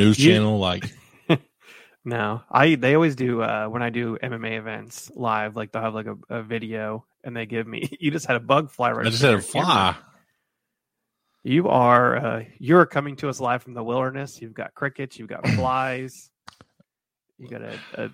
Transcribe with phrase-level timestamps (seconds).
[0.00, 0.58] a news You- channel.
[0.58, 0.84] Like
[2.04, 5.56] No, I they always do uh, when I do MMA events live.
[5.56, 7.90] Like they'll have like a, a video, and they give me.
[8.00, 9.06] You just had a bug fly right.
[9.06, 9.64] I just had a your camera.
[9.66, 9.96] fly.
[11.42, 14.40] You are uh, you're coming to us live from the wilderness.
[14.40, 15.18] You've got crickets.
[15.18, 16.30] You've got flies.
[17.38, 18.10] You got a, a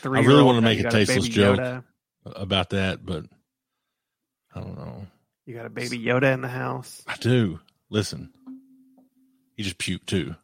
[0.00, 0.24] three.
[0.26, 1.58] really wanna make a tasteless baby joke.
[1.58, 1.84] Yoda.
[2.24, 3.24] about that, but
[4.54, 5.06] I don't know.
[5.46, 7.02] You got a baby Yoda in the house.
[7.06, 7.58] I do.
[7.90, 8.32] Listen,
[9.56, 10.34] he just puked too.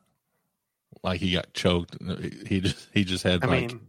[1.02, 1.96] Like he got choked.
[2.46, 3.80] He just he just had I like mean,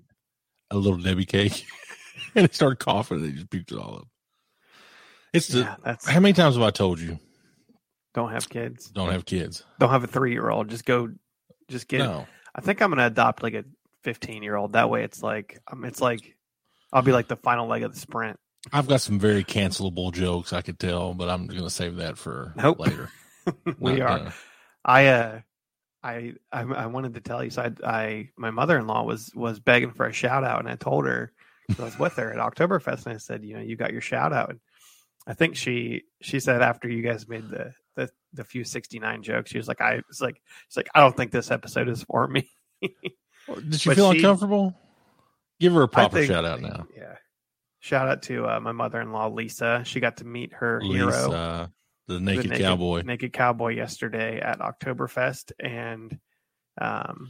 [0.70, 1.66] a little Debbie cake,
[2.36, 3.18] and he started coughing.
[3.18, 4.08] and He just puked it all up.
[5.34, 7.20] It's the that's how many times have I told you
[8.14, 8.90] don't have kids.
[8.92, 9.64] don't have kids?
[9.80, 10.70] Don't have a three year old.
[10.70, 11.10] Just go.
[11.70, 12.00] Just get.
[12.00, 13.64] No, I think I'm gonna adopt like a
[14.04, 14.74] 15 year old.
[14.74, 16.36] That way, it's like um, it's like
[16.94, 18.38] I'll be like the final leg of the sprint.
[18.72, 22.16] I've got some very cancelable jokes I could tell, but I'm going to save that
[22.18, 22.80] for Nope.
[22.80, 23.10] later.
[23.80, 24.18] we Not are.
[24.20, 24.34] gonna-
[24.86, 25.40] I uh,
[26.04, 27.50] I, I I wanted to tell you.
[27.52, 30.70] So I, I my mother in law was was begging for a shout out, and
[30.70, 31.32] I told her
[31.80, 34.34] I was with her at Oktoberfest, and I said, you know, you got your shout
[34.34, 34.50] out.
[34.50, 34.60] And
[35.28, 39.52] I think she she said after you guys made the the the few 69 jokes,
[39.52, 42.28] she was like, I was like, she's like, I don't think this episode is for
[42.28, 42.50] me.
[42.82, 44.74] Did you feel she- uncomfortable?
[45.60, 46.88] Give her a proper think- shout out now.
[46.98, 47.16] Yeah.
[47.84, 49.82] Shout out to uh, my mother in law, Lisa.
[49.86, 51.70] She got to meet her hero.
[52.20, 53.02] The the naked, cowboy.
[53.04, 56.20] naked cowboy yesterday at Oktoberfest, and
[56.80, 57.30] um,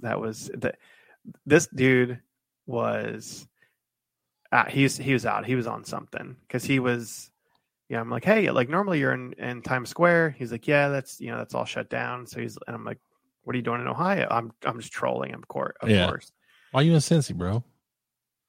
[0.00, 0.74] that was the
[1.46, 2.20] this dude
[2.66, 3.46] was
[4.52, 5.46] uh, he's he was out.
[5.46, 7.30] He was on something because he was.
[7.90, 10.36] Yeah, I'm like, hey, like normally you're in, in Times Square.
[10.38, 12.26] He's like, yeah, that's you know that's all shut down.
[12.26, 12.98] So he's and I'm like,
[13.44, 14.26] what are you doing in Ohio?
[14.30, 16.06] I'm I'm just trolling, of course, of Yeah.
[16.06, 16.30] course.
[16.70, 17.64] Why are you in Cincy, bro?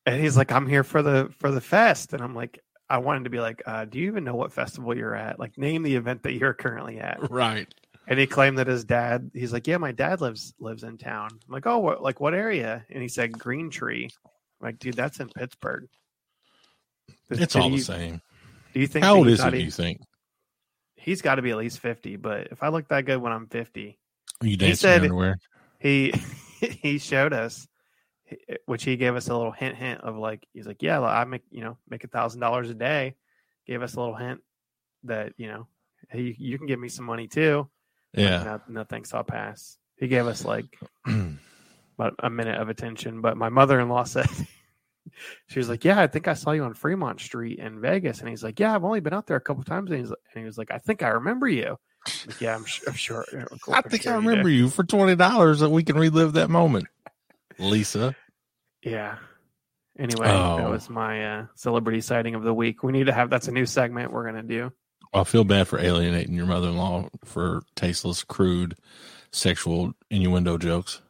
[0.06, 3.26] And he's like, I'm here for the for the fest, and I'm like, I wanted
[3.26, 5.40] to be like, uh, do you even know what festival you're at?
[5.40, 7.30] Like, name the event that you're currently at.
[7.30, 7.72] Right.
[8.08, 11.30] And he claimed that his dad, he's like, yeah, my dad lives lives in town.
[11.32, 12.84] I'm like, oh, what, like what area?
[12.90, 14.10] And he said Green Tree.
[14.26, 15.88] I'm like, dude, that's in Pittsburgh.
[17.30, 18.22] Does- It's do all you, the same.
[18.74, 19.06] Do you think?
[19.06, 20.02] How old is he, do you think?
[20.96, 22.16] He's got to be at least fifty.
[22.16, 24.00] But if I look that good when I'm fifty,
[24.42, 25.38] Are you dancing said- in underwear?
[25.80, 26.12] he
[26.82, 27.68] he showed us
[28.32, 31.24] Eh, which he gave us a little hint hint of like he's like yeah i
[31.24, 33.16] make you know make a thousand dollars a day.
[33.66, 34.42] Gave us a little hint
[35.04, 35.68] that you know
[36.10, 37.70] hey you, you can give me some money too.
[38.14, 38.44] Yeah.
[38.44, 39.78] no, no thanks i'll pass.
[39.98, 40.66] He gave us like
[41.06, 44.28] about a minute of attention but my mother-in-law said
[45.48, 48.20] she was like yeah i think i saw you on fremont street in vegas.
[48.20, 49.92] And he's like yeah i've only been out there a couple times.
[49.92, 51.78] And, he's, and he was like i think i remember you.
[52.28, 53.26] Like, yeah i'm, su- I'm sure.
[53.72, 56.50] I think sure I you remember you for twenty dollars that we can relive that
[56.50, 56.88] moment.
[57.60, 58.16] Lisa.
[58.84, 59.18] Yeah.
[59.98, 60.72] Anyway, that Oh.
[60.72, 62.84] was my uh, celebrity sighting of the week.
[62.84, 64.72] We need to have that's a new segment we're gonna do.
[65.14, 68.76] I feel bad for alienating your mother in law for tasteless, crude,
[69.32, 71.02] sexual innuendo jokes.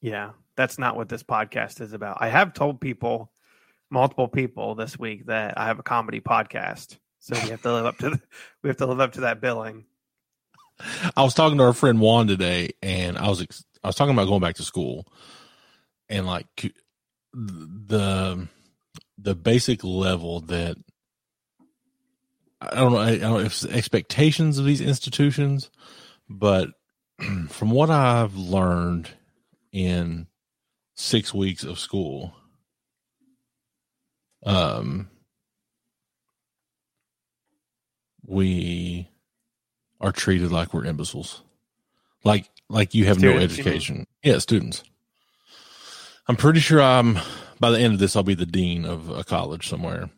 [0.00, 2.18] Yeah, that's not what this podcast is about.
[2.20, 3.32] I have told people,
[3.90, 6.98] multiple people this week, that I have a comedy podcast.
[7.20, 8.20] So we have to live up to the,
[8.64, 9.84] we have to live up to that billing.
[11.16, 14.12] I was talking to our friend Juan today, and I was ex- I was talking
[14.14, 15.06] about going back to school,
[16.12, 16.74] and like
[17.32, 18.46] the
[19.18, 20.76] the basic level that
[22.60, 25.70] I don't know I don't know if it's expectations of these institutions,
[26.28, 26.68] but
[27.48, 29.08] from what I've learned
[29.72, 30.26] in
[30.94, 32.34] six weeks of school,
[34.44, 35.08] um,
[38.26, 39.08] we
[39.98, 41.42] are treated like we're imbeciles,
[42.22, 44.06] like like you have no Students, you education.
[44.22, 44.84] Yeah, students.
[46.28, 47.18] I'm pretty sure I'm
[47.60, 50.10] by the end of this, I'll be the dean of a college somewhere.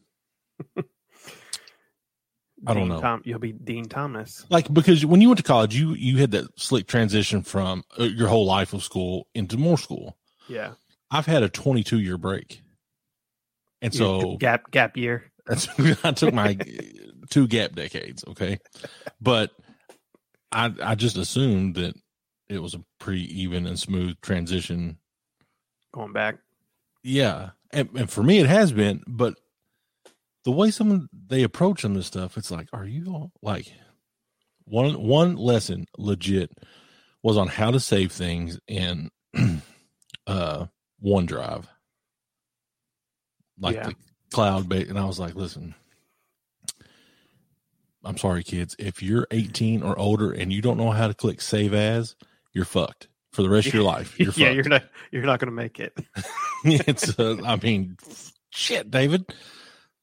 [2.66, 3.00] I don't Dean know.
[3.00, 4.46] Tom, you'll be Dean Thomas.
[4.48, 8.04] Like because when you went to college, you you had that slick transition from uh,
[8.04, 10.16] your whole life of school into more school.
[10.48, 10.72] Yeah.
[11.10, 12.62] I've had a 22 year break,
[13.82, 15.30] and so gap gap year.
[15.46, 15.68] That's
[16.04, 16.56] I took my
[17.30, 18.58] two gap decades, okay,
[19.20, 19.50] but
[20.50, 21.94] I I just assumed that
[22.48, 24.98] it was a pretty even and smooth transition.
[25.94, 26.38] Going back.
[27.04, 29.34] Yeah, and, and for me it has been, but
[30.44, 33.72] the way some they approach of this stuff, it's like, are you all like
[34.64, 36.50] one one lesson legit
[37.22, 39.08] was on how to save things in
[40.26, 40.66] uh
[41.04, 41.66] OneDrive,
[43.60, 43.90] like Yeah.
[43.90, 43.94] the
[44.32, 45.76] cloud base, and I was like, listen.
[48.06, 48.74] I'm sorry, kids.
[48.78, 52.16] If you're 18 or older and you don't know how to click save as,
[52.52, 54.18] you're fucked for the rest of your life.
[54.18, 55.92] You're yeah, you're not you're not gonna make it.
[56.64, 57.96] it's uh, I mean,
[58.50, 59.26] shit, David.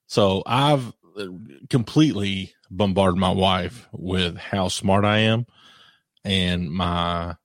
[0.08, 0.88] So I've
[1.18, 1.28] uh,
[1.70, 5.46] completely bombarded my wife with how smart I am
[6.26, 7.36] and my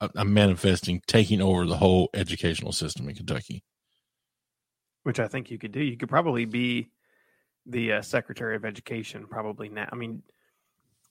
[0.00, 3.62] I- I'm manifesting taking over the whole educational system in Kentucky.
[5.04, 5.80] which I think you could do.
[5.80, 6.90] You could probably be
[7.66, 9.88] the uh, Secretary of Education probably now.
[9.92, 10.22] I mean,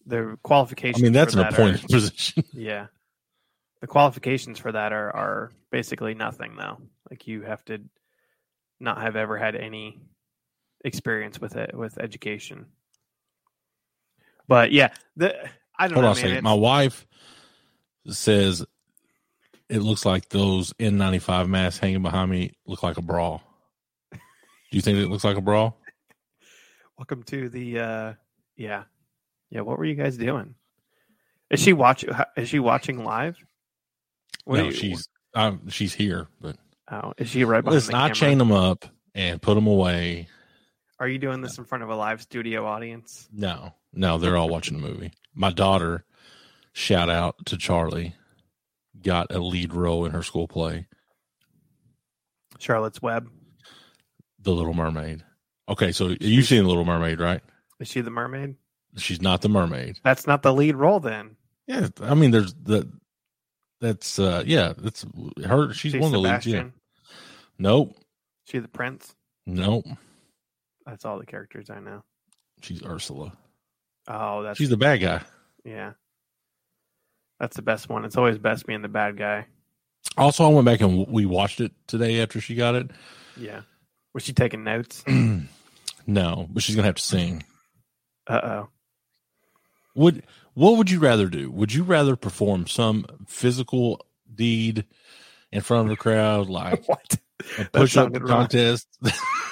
[0.05, 2.43] the I mean, that's an appointed position.
[2.53, 2.87] yeah,
[3.81, 6.77] the qualifications for that are are basically nothing though.
[7.09, 7.79] Like you have to
[8.79, 9.99] not have ever had any
[10.83, 12.65] experience with it with education.
[14.47, 15.35] But yeah, the
[15.77, 16.09] I don't Hold know.
[16.11, 16.43] on a man, second.
[16.43, 17.05] My wife
[18.07, 18.65] says
[19.69, 23.39] it looks like those N95 masks hanging behind me look like a bra.
[24.11, 24.19] Do
[24.71, 25.71] you think it looks like a bra?
[26.97, 28.13] Welcome to the uh
[28.55, 28.83] yeah.
[29.49, 30.55] Yeah, what were you guys doing?
[31.49, 33.37] Is she watching is she watching live?
[34.45, 36.55] What no, you- she's um, she's here, but
[36.89, 38.15] Oh, is she right listen, the I camera?
[38.15, 40.27] chain them up and put them away.
[40.99, 43.27] Are you doing this in front of a live studio audience?
[43.31, 45.11] No, no, they're all watching the movie.
[45.35, 46.05] My daughter,
[46.73, 48.15] shout out to Charlie,
[49.03, 50.87] got a lead role in her school play,
[52.59, 53.29] Charlotte's Web.
[54.39, 55.23] The Little Mermaid.
[55.69, 57.41] Okay, so you've seen The Little Mermaid, right?
[57.79, 58.55] Is she the mermaid?
[58.95, 59.99] She's not the mermaid.
[60.03, 61.35] That's not the lead role then.
[61.67, 62.89] Yeah, I mean, there's the
[63.81, 65.05] that's uh yeah, that's
[65.45, 65.73] her.
[65.73, 66.43] She's, one of the leads.
[66.43, 66.73] Sebastian.
[66.75, 67.07] Yeah.
[67.59, 67.95] Nope,
[68.45, 69.15] She the prince.
[69.45, 69.85] nope.
[70.85, 72.03] That's all the characters I know.
[72.61, 73.33] She's Ursula.
[74.07, 75.21] Oh, that's She's the bad guy.
[75.65, 75.93] yeah.
[77.39, 78.03] That's the best one.
[78.05, 79.45] It's always best being the bad guy.
[80.17, 82.89] Also, I went back and we watched it today after she got it.
[83.35, 83.61] Yeah.
[84.13, 85.03] Was she taking notes?
[86.07, 87.43] no, but she's gonna have to sing.
[88.27, 88.69] Uh oh.
[89.95, 90.23] Would
[90.57, 91.51] what would you rather do?
[91.51, 94.85] Would you rather perform some physical deed
[95.51, 97.15] in front of a crowd, like What?
[97.59, 98.87] a push up sounded contest?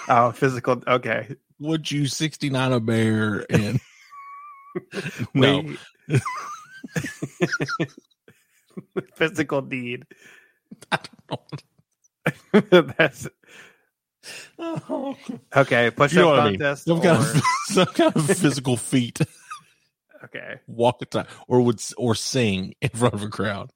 [0.09, 0.81] Oh, physical.
[0.87, 1.35] Okay.
[1.59, 3.79] would you sixty nine a bear and
[5.35, 5.63] no?
[9.15, 10.05] Physical deed.
[12.97, 13.27] That's
[15.55, 15.91] okay.
[15.91, 16.59] Push you know up what I mean?
[16.59, 16.85] contest.
[16.85, 19.19] Some kind, of, some kind of physical feat,
[20.25, 20.59] okay.
[20.67, 23.71] walk a time, or would or sing in front of a crowd.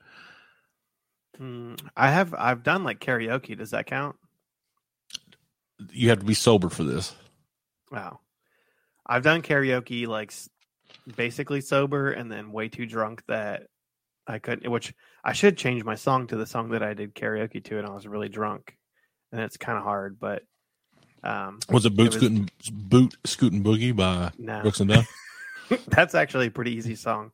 [1.37, 2.33] Hmm, I have.
[2.33, 3.57] I've done like karaoke.
[3.57, 4.15] Does that count?
[5.91, 7.15] You have to be sober for this.
[7.91, 8.19] Wow.
[9.05, 10.33] I've done karaoke like
[11.15, 13.63] basically sober and then way too drunk that
[14.27, 14.69] I couldn't.
[14.69, 14.93] Which
[15.23, 17.91] I should change my song to the song that I did karaoke to, and I
[17.91, 18.75] was really drunk,
[19.31, 20.19] and it's kind of hard.
[20.19, 20.43] But
[21.23, 25.05] um, Was it boot It was- scooting boot scooting boogie by no, Brooks and Dunn?
[25.87, 27.31] that's actually a pretty easy song.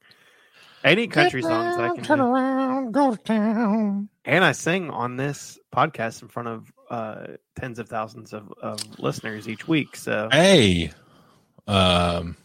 [0.83, 2.25] Any country songs I can turn do.
[2.25, 4.07] around, go to town.
[4.23, 7.25] and I sing on this podcast in front of uh,
[7.59, 9.95] tens of thousands of, of listeners each week.
[9.95, 10.91] So Hey,
[11.67, 12.37] um,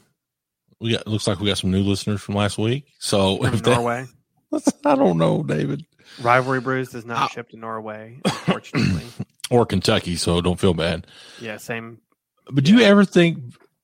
[0.81, 2.87] we got looks like we got some new listeners from last week.
[2.99, 4.07] So from if that, Norway,
[4.85, 5.85] I don't know, David,
[6.23, 7.29] Rivalry Brews does not Ah.
[7.29, 9.05] ship to Norway, unfortunately.
[9.51, 10.17] or Kentucky.
[10.17, 11.07] So don't feel bad.
[11.41, 11.99] yeah, same
[12.51, 13.39] But do you ever think?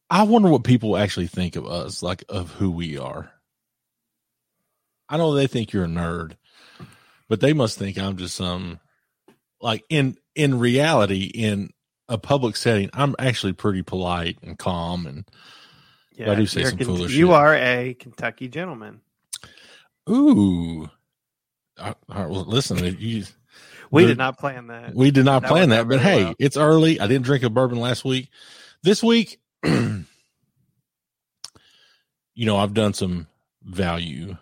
[0.09, 3.31] I wonder what people actually think of us, like of who we are.
[5.09, 6.37] I know they think you're a nerd,
[7.29, 8.81] but they must think I'm just some
[9.61, 11.71] like in in reality in
[12.09, 12.91] a public setting.
[12.93, 15.25] I'm actually pretty polite and calm, and
[16.13, 17.35] Yeah, do say some foolish You shit.
[17.35, 19.01] are a Kentucky gentleman.
[20.09, 20.89] ooh.
[21.79, 23.25] I, I, well, listen, you
[23.91, 24.95] We The- did not plan that.
[24.95, 26.35] we did not That plan that, but hey, well.
[26.39, 27.01] it's early.
[27.01, 28.31] I didn't drink a bourbon last week.
[28.83, 29.39] This week,
[32.35, 33.27] you know, I've done some
[33.63, 34.37] value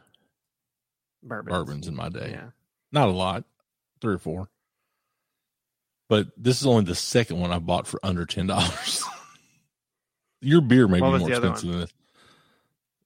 [1.22, 1.52] Bourbons.
[1.52, 2.30] bourbons in my day.
[2.32, 2.48] Yeah.
[2.92, 3.44] Not a lot,
[4.00, 4.48] three or four.
[6.08, 9.02] But this is only the second one I bought for under ten dollars.
[10.42, 11.92] Your beer may What be more expensive than this.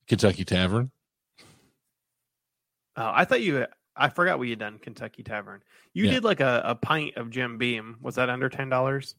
[0.08, 0.90] Kentucky Tavern.
[2.96, 3.66] Oh, I thought you.
[3.94, 4.78] I forgot what you done.
[4.78, 5.62] Kentucky Tavern.
[5.94, 6.12] You Yeah.
[6.14, 7.96] did like a, a pint of Jim Beam.
[8.00, 9.14] Was that under ten dollars?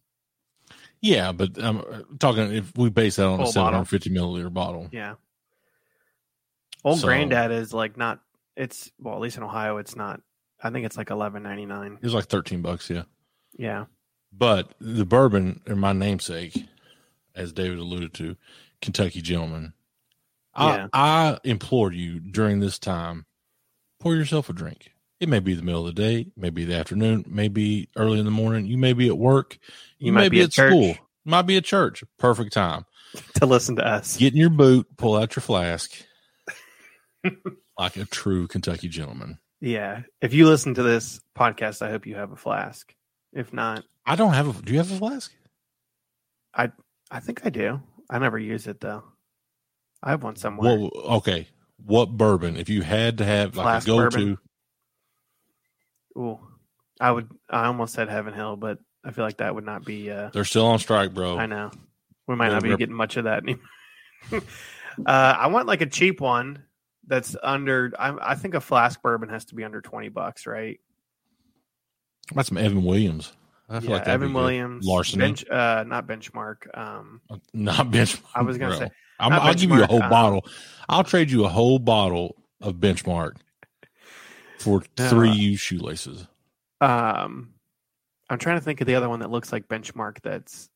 [1.01, 3.86] Yeah, but I'm uh, talking if we base that on a Full bottle.
[3.86, 4.89] 750 milliliter bottle.
[4.91, 5.15] Yeah.
[6.84, 8.20] Old So- Granddad is like not.
[8.56, 10.22] It's well, at least in Ohio, it's not.
[10.62, 11.94] I think it's like eleven ninety nine.
[11.94, 13.03] It was like 13 bucks, yeah.
[13.58, 13.86] Yeah.
[14.34, 16.65] But the bourbon and my namesake,
[17.34, 18.36] as David alluded to,
[18.82, 19.74] Kentucky gentleman.
[20.58, 20.88] Yeah.
[20.91, 23.25] I, I implore you during this time,
[24.00, 24.91] pour yourself a drink.
[25.19, 28.19] It may be the middle of the day, may be the afternoon, may be early
[28.19, 28.65] in the morning.
[28.65, 29.57] You may be at work.
[29.97, 30.88] You, may, be, at church school.
[30.88, 32.03] You might be at church.
[32.17, 32.85] Perfect time.
[33.35, 34.17] to listen to us.
[34.17, 35.91] Get in your boot, pull out your flask,
[37.77, 39.39] like a true Kentucky gentleman.
[39.59, 40.03] Yeah.
[40.21, 42.93] If you listen to this podcast, I hope you have a flask.
[43.33, 44.61] If not, I don't have a.
[44.61, 45.33] Do you have a flask?
[47.11, 47.81] I think I do.
[48.09, 49.03] I never use it though.
[50.03, 50.77] I have one somewhere.
[50.77, 51.47] Well, okay.
[51.83, 52.57] What bourbon?
[52.57, 54.38] If you had to have like Flask a go to, bourbon?
[56.19, 56.39] Ooh,
[56.99, 57.29] I would.
[57.49, 60.11] I almost said Heaven Hill, but I feel like that would not be.
[60.11, 61.38] Uh, They're still on strike, bro.
[61.38, 61.71] I know
[62.27, 63.63] we might not be getting much of that anymore.
[64.31, 64.41] uh,
[65.05, 66.63] I want like a cheap one
[67.07, 67.93] that's under.
[67.97, 70.79] I, I think a flask bourbon has to be under twenty bucks, right?
[72.35, 73.33] That's some Evan Williams.
[73.69, 74.33] I feel yeah, like Evan.
[74.33, 75.21] Williams, Larceny.
[75.21, 76.77] bench, uh, not benchmark.
[76.77, 77.21] Um,
[77.53, 78.23] Not benchmark.
[78.35, 78.88] I was gonna bro.
[78.88, 80.45] say, I'm, I'll give you a whole um, bottle.
[80.89, 83.35] I'll trade you a whole bottle of benchmark
[84.60, 86.28] for three used shoelaces.
[86.82, 87.54] um,
[88.30, 90.22] I'm trying to think of the other one that looks like benchmark.
[90.22, 90.70] That's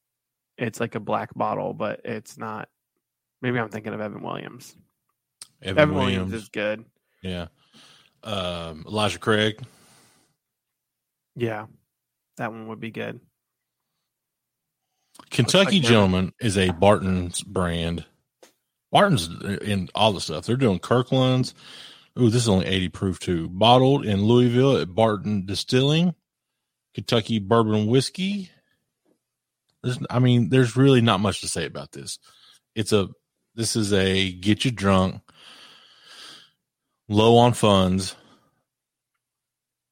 [0.58, 2.68] it's like a black bottle, but it's not.
[3.42, 4.75] Maybe I'm thinking of Evan Williams.
[5.62, 6.16] Evan, Evan Williams.
[6.25, 6.86] Williams is good.
[7.22, 7.48] yeah.
[8.24, 9.62] Um, Elijah Craig.
[11.36, 11.66] Yeah,
[12.38, 13.20] that one would be good.
[15.30, 18.06] Kentucky like Gentleman is a Barton's brand.
[18.92, 19.28] Barton's
[19.62, 20.46] in all the stuff.
[20.46, 21.54] They're doing Kirkland's.
[22.20, 23.50] Ooh, this is only 80 proof too.
[23.50, 26.13] Bottled in Louisville at Barton Distilling,
[26.93, 28.50] Kentucky Bourbon Whiskey.
[29.82, 32.20] There's, I mean, there's really not much to say about this.
[32.75, 33.10] It's a,
[33.55, 35.22] this is a get you drunk,
[37.10, 38.15] low on funds,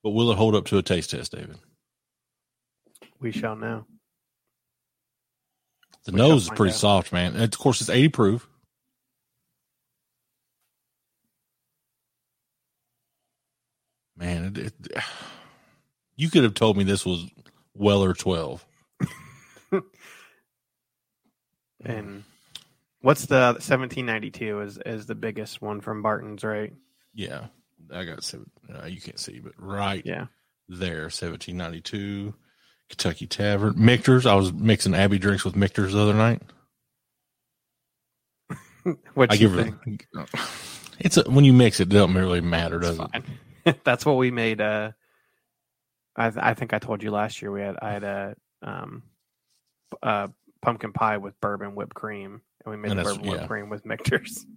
[0.03, 1.57] but will it hold up to a taste test, David?
[3.19, 3.85] We shall know.
[6.05, 6.79] The We nose is pretty out.
[6.79, 7.33] soft, man.
[7.35, 8.47] And of course, it's 80 proof.
[14.21, 14.73] Man, it, it,
[16.15, 17.25] you could have told me this was
[17.75, 18.65] Weller 12.
[21.83, 22.23] And
[23.01, 26.71] what's the 1792 is is the biggest one from Barton's, right?
[27.15, 27.47] Yeah,
[27.91, 28.51] I got seven.
[28.71, 30.27] Uh, you can't see, but right Yeah.
[30.69, 32.35] there, 1792.
[32.89, 33.73] Kentucky Tavern.
[33.77, 34.27] Michter's.
[34.27, 36.41] I was mixing Abbey drinks with Michter's the other night.
[39.15, 39.63] What I you give her.
[39.83, 40.07] think?
[40.99, 43.07] It's a, when you mix it, it doesn't really matter, does it?
[43.83, 44.61] That's what we made.
[44.61, 44.91] Uh,
[46.15, 49.03] I th- I think I told you last year we had I had a um,
[50.03, 50.27] uh,
[50.61, 53.85] pumpkin pie with bourbon whipped cream, and we made And the bourbon whipped cream with
[53.85, 54.45] Michter's.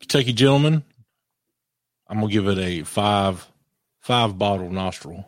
[0.00, 0.82] Kentucky Gentleman.
[2.08, 3.46] I'm gonna give it a five
[4.00, 5.18] five bottle nostril.
[5.18, 5.24] Of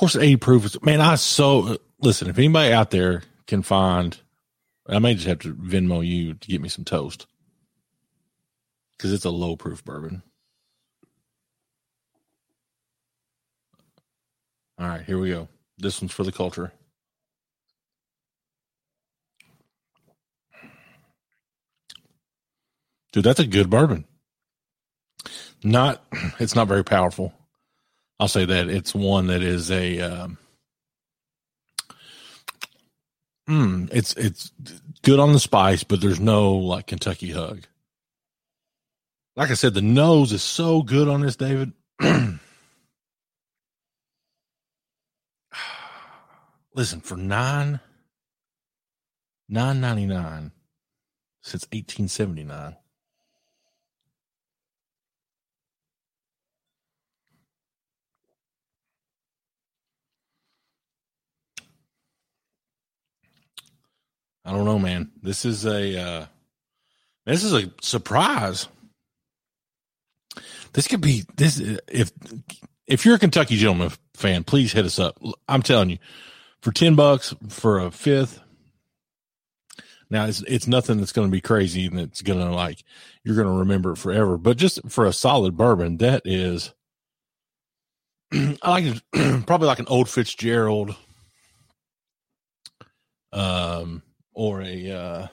[0.00, 1.00] course, 80 proof is man.
[1.00, 2.28] I so listen.
[2.28, 4.20] If anybody out there can find,
[4.86, 7.26] I may just have to Venmo you to get me some toast
[8.98, 10.22] because it's a low proof bourbon.
[14.78, 15.48] All right, here we go.
[15.78, 16.72] This one's for the culture.
[23.12, 24.04] Dude, that's a good bourbon.
[25.64, 26.04] Not,
[26.40, 27.32] it's not very powerful.
[28.20, 30.38] I'll say that it's one that is a, um,
[33.48, 34.50] mm, it's it's
[35.02, 37.64] good on the spice, but there's no like Kentucky hug.
[39.38, 41.72] Like I said, the nose is so good on this, David.
[46.74, 47.78] Listen, for nine
[49.48, 50.50] nine ninety nine
[51.40, 52.74] since eighteen seventy nine.
[64.44, 65.12] I don't know, man.
[65.22, 66.26] This is a uh,
[67.24, 68.66] this is a surprise.
[70.72, 72.12] This could be this if
[72.86, 75.20] if you're a Kentucky gentleman fan, please hit us up.
[75.48, 75.98] I'm telling you,
[76.62, 78.40] for ten bucks for a fifth.
[80.10, 82.82] Now it's it's nothing that's going to be crazy and it's going to like
[83.24, 84.38] you're going to remember it forever.
[84.38, 86.72] But just for a solid bourbon, that is,
[88.32, 89.02] I like it,
[89.46, 90.96] probably like an old Fitzgerald,
[93.32, 95.26] um, or a uh,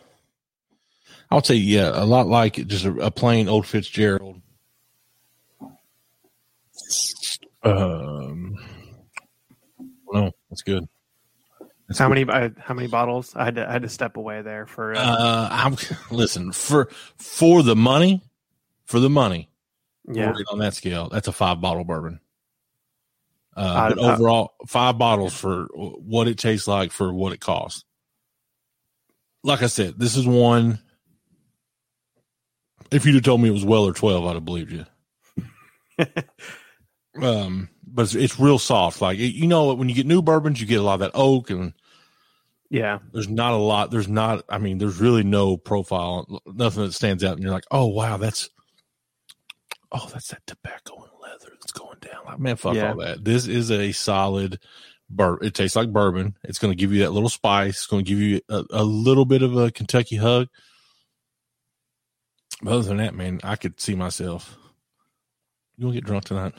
[1.32, 4.42] I would say yeah, a lot like just a, a plain old Fitzgerald.
[7.64, 8.56] Um,
[10.12, 10.88] no, that's good.
[11.88, 12.28] That's How good.
[12.28, 13.36] many uh, how many bottles?
[13.36, 15.78] I had to I had to step away there for uh, Uh, I'm
[16.16, 18.22] listen for for the money,
[18.86, 19.50] for the money.
[20.12, 20.32] yeah.
[20.32, 22.20] rate on that scale, that's a five bottle bourbon.
[23.56, 27.86] Uh, but overall, five bottles for what it tastes like for what it costs.
[29.44, 30.80] Like I said, this is one.
[32.92, 34.86] If you'd have told me it was Weller twelve, I'd have believed you.
[37.22, 39.02] um, but it's, it's real soft.
[39.02, 41.50] Like you know, when you get new bourbons, you get a lot of that oak,
[41.50, 41.74] and
[42.70, 43.00] yeah.
[43.14, 43.92] there's not a lot.
[43.92, 44.44] There's not.
[44.50, 48.18] I mean, there's really no profile, nothing that stands out, and you're like, oh wow,
[48.18, 48.50] that's
[49.92, 52.26] oh, that's that tobacco and leather that's going down.
[52.26, 52.90] Like, man, fuck Yeah.
[52.92, 53.24] all that.
[53.24, 54.60] This is a solid
[55.10, 55.48] bourbon.
[55.48, 56.38] It tastes like bourbon.
[56.44, 57.76] It's going to give you that little spice.
[57.76, 60.48] It's going to give you a, a little bit of a Kentucky hug.
[62.62, 64.58] But other than that, man, I could see myself
[65.78, 66.54] You to get drunk tonight?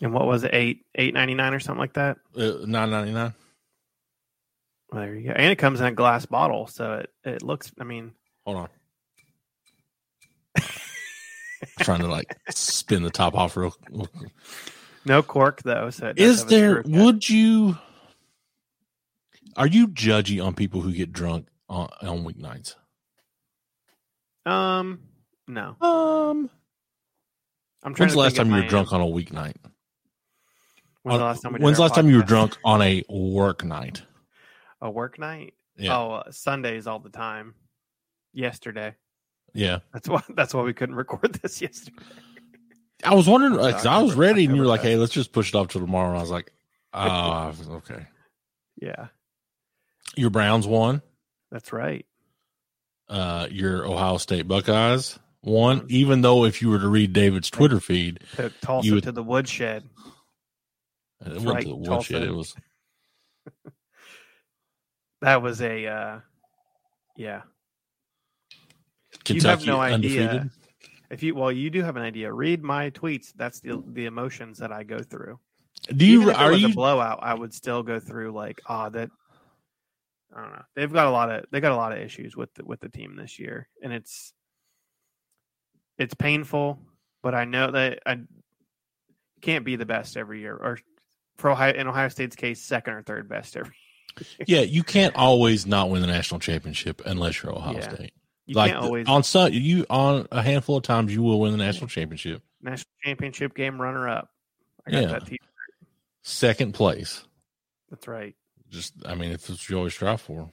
[0.00, 0.50] And what was it?
[0.54, 2.16] Eight eight ninety nine or something like that.
[2.36, 3.34] Uh, Nine ninety nine.
[4.90, 5.32] Well, there you go.
[5.36, 7.70] And it comes in a glass bottle, so it it looks.
[7.78, 8.12] I mean,
[8.46, 8.68] Hold on.
[11.80, 13.74] trying to like spin the top off real.
[13.90, 14.32] real quick.
[15.04, 15.90] no cork though.
[15.90, 16.80] So it does Is have a there?
[16.82, 17.02] screw cap.
[17.04, 17.78] Would you?
[19.56, 22.76] Are you judgy on people who get drunk on, on weeknights?
[24.46, 25.00] Um,
[25.46, 25.76] no.
[25.80, 26.48] Um,
[27.82, 28.06] I'm trying.
[28.08, 29.56] when's to the last think time you were drunk on a weeknight?
[31.10, 34.02] When's the last time when's last time you were drunk on a work night?
[34.80, 35.54] A work night?
[35.76, 37.54] Yeah, Oh, uh, Sundays all the time.
[38.32, 38.94] Yesterday.
[39.54, 39.80] yeah.
[39.92, 40.22] That's why.
[40.34, 41.96] That's why we couldn't record this yesterday.
[43.04, 45.32] I was wondering Oh, because I was ready, and you were like, "Hey, let's just
[45.32, 46.52] push it off till tomorrow." And I was like,
[46.92, 48.06] "Ah, okay."
[48.80, 49.08] Yeah,
[50.16, 51.02] Your Browns won.
[51.50, 52.06] that's right.
[53.08, 55.80] Uh, your Ohio State Buckeyes won.
[55.80, 55.90] Mhm.
[55.90, 59.12] Even though if you were to read David's Twitter feed, Took Tulsa You would- to
[59.12, 59.88] the woodshed.
[61.26, 62.22] It went right, the.
[62.22, 62.54] It was
[65.22, 65.86] That was a.
[65.86, 66.20] uh
[67.16, 67.42] Yeah.
[69.24, 69.94] Kentucky you have no idea.
[69.94, 70.50] undefeated.
[71.10, 72.32] If you well, you do have an idea.
[72.32, 73.32] Read my tweets.
[73.34, 75.38] That's the the emotions that I go through.
[75.96, 78.60] Do you Even if are was you a blowout, I would still go through like,
[78.66, 79.10] ah, that.
[80.34, 80.62] I don't know.
[80.76, 82.88] They've got a lot of they got a lot of issues with the, with the
[82.88, 84.32] team this year, and it's
[85.98, 86.78] it's painful.
[87.22, 88.20] But I know that I
[89.42, 90.78] can't be the best every year, or
[91.40, 93.74] for Ohio in Ohio State's case, second or third best every.
[94.46, 97.94] Yeah, you can't always not win the national championship unless you're Ohio Yeah.
[97.94, 98.12] State.
[98.46, 101.52] You like can't always on some you on a handful of times you will win
[101.52, 102.42] the national championship.
[102.60, 104.30] national championship game runner up.
[104.86, 105.06] I got Yeah.
[105.08, 105.26] that.
[105.26, 105.38] T-
[106.22, 107.24] Second place.
[107.90, 108.34] That's right.
[108.68, 110.50] Just I mean, it's what you always strive for.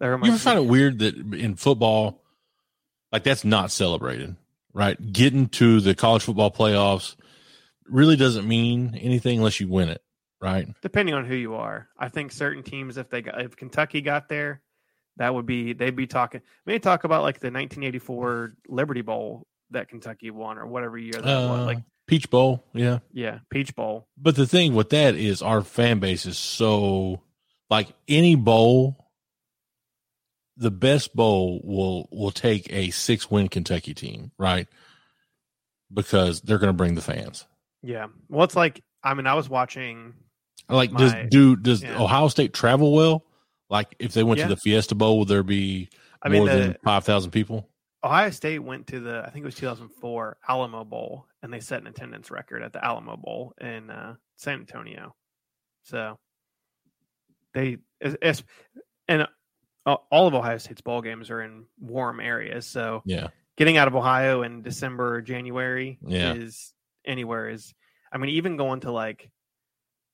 [0.00, 2.22] That You ever find it weird that in football,
[3.12, 4.36] like that's not celebrated,
[4.72, 5.12] right?
[5.12, 7.16] Getting to the college football playoffs
[7.86, 10.02] really doesn't mean anything unless you win it,
[10.40, 10.68] right?
[10.82, 11.88] depending on who you are.
[11.98, 14.60] I think certain teams, if they got, if Kentucky got there,
[15.16, 16.40] that would be they'd be talking.
[16.66, 21.24] Maybe talk about like the 1984 Liberty Bowl that Kentucky won or whatever year that
[21.24, 21.60] was.
[21.60, 22.98] Uh, Like Peach Bowl, yeah.
[23.12, 24.06] yeah, Peach Bowl.
[24.16, 27.22] But the thing with that is our fan base is so
[27.70, 29.08] like any bowl,
[30.56, 34.68] the best bowl will will take a six win Kentucky team, right?
[35.92, 37.46] Because they're going to bring the fans.
[37.82, 38.06] Yeah.
[38.28, 40.14] Well, it's like I mean I was watching.
[40.68, 42.00] Like, My- does do does yeah.
[42.02, 43.24] Ohio State travel well?
[43.70, 44.48] Like, if they went Yeah.
[44.48, 45.88] to the Fiesta Bowl, would there be
[46.22, 47.68] I mean more the than five thousand people?
[48.02, 51.80] Ohio State went to the I think it was 2004 Alamo Bowl and they set
[51.80, 55.14] an attendance record at the Alamo Bowl in uh, San Antonio.
[55.84, 56.18] So
[57.52, 58.44] they it's, it's
[59.08, 59.26] and
[59.86, 62.66] uh, all of Ohio State's ball games are in warm areas.
[62.66, 66.34] So Yeah, getting out of Ohio in December or January Yeah.
[66.34, 66.72] is
[67.06, 67.74] anywhere is
[68.14, 69.30] I mean even going to like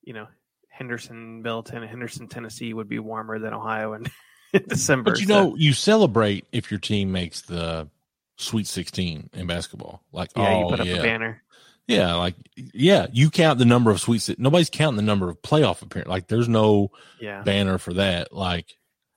[0.02, 0.28] you know
[0.70, 4.06] Hendersonville, Ten- Henderson, Tennessee would be warmer than Ohio in,
[4.54, 5.12] in December.
[5.12, 7.88] but you So, know, you celebrate if your team makes the
[8.36, 10.02] Sweet Sixteen in basketball.
[10.12, 11.42] Like, yeah, oh you put up yeah, a banner.
[11.86, 14.30] Yeah, like yeah, you count the number of sweets.
[14.38, 16.10] Nobody's counting the number of playoff appearances.
[16.10, 18.32] Like there's no Yeah, banner for that.
[18.32, 18.76] Like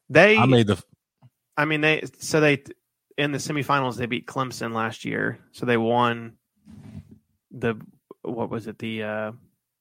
[0.09, 0.37] they.
[0.37, 0.83] I made the
[1.55, 2.63] I mean, they so they
[3.17, 6.37] in the semifinals they beat Clemson last year, so they won
[7.51, 7.75] the
[8.23, 9.31] what was it the uh,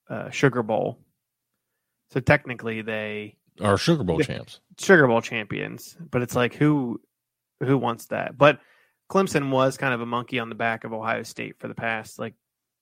[0.09, 0.99] uh, Sugar Bowl.
[2.11, 4.59] So technically, they are Sugar Bowl champs.
[4.79, 7.01] Sugar Bowl champions, but it's like who
[7.61, 8.37] who wants that?
[8.37, 8.59] But
[9.09, 12.19] Clemson was kind of a monkey on the back of Ohio State for the past
[12.19, 12.35] like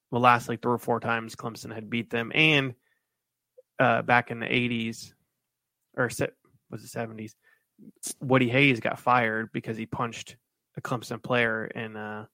[0.09, 2.73] well last like three or four times Clemson had beat them, and
[3.79, 5.13] uh, back in the eighties
[5.95, 6.29] or se-
[6.69, 7.35] was it seventies,
[8.19, 10.35] Woody Hayes got fired because he punched
[10.77, 12.25] a Clemson player in uh,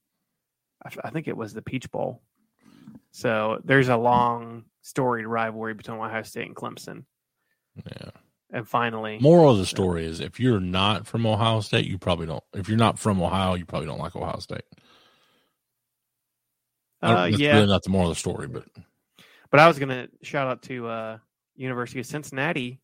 [0.84, 2.22] I, f- I think it was the Peach Bowl.
[3.12, 7.06] So there's a long storied rivalry between Ohio State and Clemson,
[7.76, 8.10] Yeah.
[8.52, 12.28] and finally, Moral of the story is if you're not from Ohio State, you probably
[12.28, 12.44] don't.
[12.54, 14.64] If you're not from Ohio, you probably don't like Ohio State.
[17.02, 18.66] Uh, that's yeah, really not the moral of the story, but
[19.52, 21.18] But I was gonna shout out to uh,
[21.56, 22.80] University of Cincinnati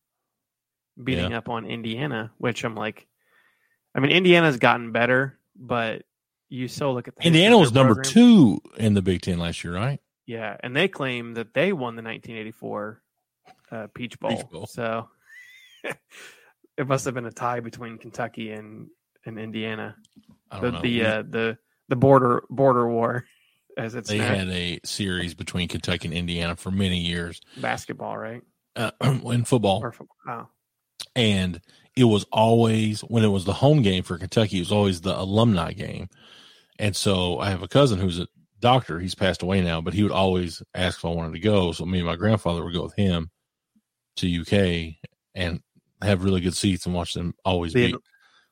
[1.04, 3.08] beating up on Indiana, which I'm like,
[3.96, 6.04] I mean, Indiana's gotten better, but
[6.54, 8.14] you still look at the Indiana was number program.
[8.14, 10.00] two in the Big Ten last year, right?
[10.26, 13.02] Yeah, and they claim that they won the 1984
[13.72, 14.36] uh, Peach Bowl.
[14.36, 14.68] Peach Bowl.
[14.68, 15.10] So
[15.84, 18.88] it must have been a tie between Kentucky and
[19.26, 19.96] and Indiana.
[20.62, 21.58] The the uh, the
[21.90, 23.26] the border border war,
[23.78, 24.28] as it's they known.
[24.28, 28.44] had a series between Kentucky and Indiana for many years basketball, right?
[28.76, 29.84] uh, in football.
[29.84, 29.94] Or
[30.28, 30.48] oh,
[31.16, 31.62] and
[31.96, 35.20] it was always when it was the home game for Kentucky, it was always the
[35.20, 36.10] alumni game.
[36.80, 38.28] And so I have a cousin who's a
[38.60, 39.00] doctor.
[39.00, 41.72] He's passed away now, but he would always ask if I wanted to go.
[41.72, 43.30] So me and my grandfather would go with him
[44.18, 44.96] to UK
[45.36, 45.62] and
[46.02, 47.96] have really good seats and watch them always The, beat.
[47.96, 48.00] the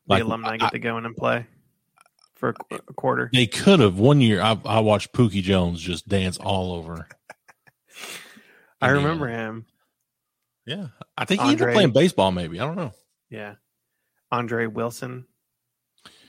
[0.07, 1.45] Like, alumni I- get to go in and play
[2.35, 3.29] for a, qu- a quarter.
[3.33, 4.41] They could have one year.
[4.41, 7.07] I, I watched Pookie Jones just dance all over.
[8.81, 9.65] I remember him.
[10.65, 12.31] Yeah, I think he ended Andre- up playing baseball.
[12.31, 12.93] Maybe I don't know.
[13.29, 13.55] Yeah,
[14.31, 15.25] Andre Woodson.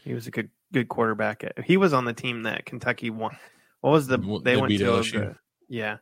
[0.04, 1.44] He was a good good quarterback.
[1.64, 3.36] He was on the team that Kentucky won.
[3.80, 4.84] What was the they they went to?
[4.84, 5.30] LSU.
[5.32, 5.98] A, yeah,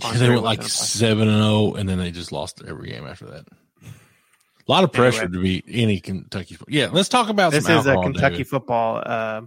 [0.14, 0.68] they went like in a play.
[0.68, 3.46] seven and zero, and then they just lost every game after that.
[3.84, 6.56] A lot of pressure to beat any Kentucky.
[6.68, 8.48] Yeah, let's talk about This is a Kentucky David.
[8.48, 9.42] football uh,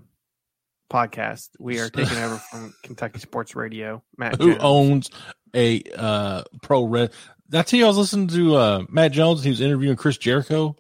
[0.91, 1.49] podcast.
[1.59, 4.03] We are taking over from Kentucky Sports Radio.
[4.17, 4.61] Matt Who Jones.
[4.61, 5.09] owns
[5.53, 7.11] a uh, pro red?
[7.49, 9.43] Did I I was listening to uh, Matt Jones.
[9.43, 10.75] He was interviewing Chris Jericho.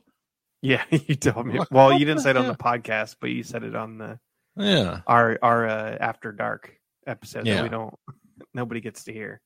[0.63, 1.59] Yeah, you told me.
[1.59, 3.97] What- Well, what you didn't say it on the podcast, but you said it on
[3.99, 4.19] the
[4.55, 7.55] Yeah, our our uh, after dark episode Yeah.
[7.55, 7.93] that we don't
[8.53, 9.41] nobody gets to hear,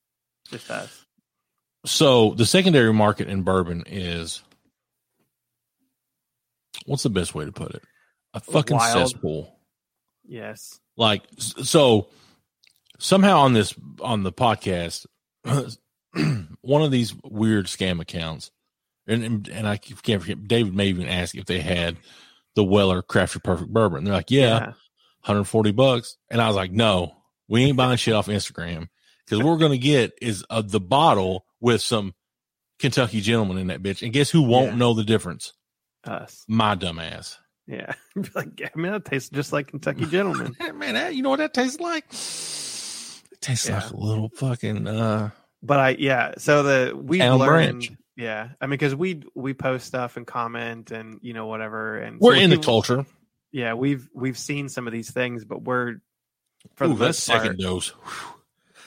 [0.48, 1.04] just us.
[1.84, 4.42] So the secondary market in bourbon is
[6.86, 7.82] what's the best way to put it?
[8.34, 9.08] A fucking Wild.
[9.10, 9.58] cesspool.
[10.24, 10.78] Yes.
[10.96, 12.08] Like so
[12.98, 15.06] somehow on this on the podcast
[16.60, 18.50] one of these weird scam accounts
[19.08, 21.96] and and, and I can't forget David may even ask if they had
[22.54, 24.04] the Weller Craft Your Perfect Bourbon.
[24.04, 24.58] They're like, yeah,
[25.22, 26.16] 140 bucks.
[26.30, 27.16] And I was like, no,
[27.48, 28.88] we ain't buying shit off Instagram
[29.24, 32.14] because what we're going to get is uh, the bottle with some
[32.78, 34.02] Kentucky gentleman in that bitch.
[34.02, 34.76] And guess who won't Yeah.
[34.76, 35.52] know the difference?
[36.04, 36.44] us.
[36.48, 37.38] My dumb ass.
[37.66, 37.92] Yeah.
[38.34, 40.56] like, I mean, that tastes just like Kentucky Gentleman.
[40.74, 42.04] Man, that, you know what that tastes like?
[43.32, 43.82] It tastes Yeah.
[43.82, 45.30] like a little fucking, uh,
[45.62, 46.34] But I, yeah.
[46.38, 47.38] So the we learned,
[47.80, 47.90] Branch.
[48.18, 48.48] Yeah.
[48.60, 52.34] I mean, because we we post stuff and comment and you know whatever, and we're
[52.34, 53.06] in the culture.
[53.52, 56.00] Yeah, we've we've seen some of these things, but we're
[56.74, 57.90] for Ooh, the that most second dose.
[57.90, 58.34] whew.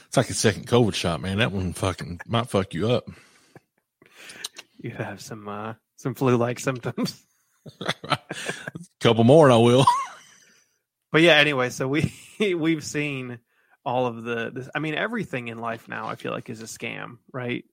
[0.07, 1.37] It's like a second COVID shot, man.
[1.37, 3.05] That one fucking might fuck you up.
[4.77, 7.23] you have some uh some flu like symptoms.
[8.99, 9.85] Couple more and I will.
[11.13, 13.39] But yeah, anyway, so we we've seen
[13.85, 16.65] all of the this I mean everything in life now I feel like is a
[16.65, 17.63] scam, right?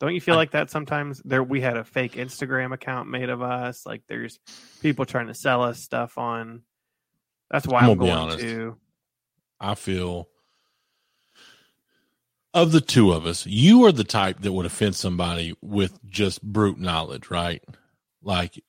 [0.00, 1.20] Don't you feel I- like that sometimes?
[1.24, 4.38] There we had a fake Instagram account made of us, like there's
[4.80, 6.62] people trying to sell us stuff on
[7.50, 8.40] that's why I'm I'm, going honest.
[8.40, 8.76] to
[9.60, 10.28] I feel
[12.52, 16.42] of the two of us, you are the type that would offend somebody with just
[16.42, 17.62] brute knowledge, right?
[18.22, 18.62] Like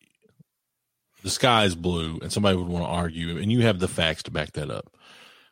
[1.24, 4.24] the sky is blue and somebody would want to argue and you have the facts
[4.24, 4.96] to back that up.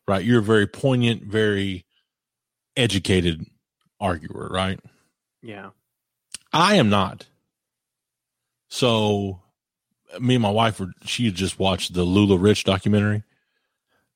[0.07, 0.25] Right?
[0.25, 1.85] You're a very poignant, very
[2.75, 3.45] educated
[3.99, 4.79] arguer, right?
[5.41, 5.69] Yeah.
[6.51, 7.27] I am not.
[8.69, 9.41] So,
[10.19, 10.91] me and my wife were.
[11.05, 13.23] She had just watched the LuLaRich documentary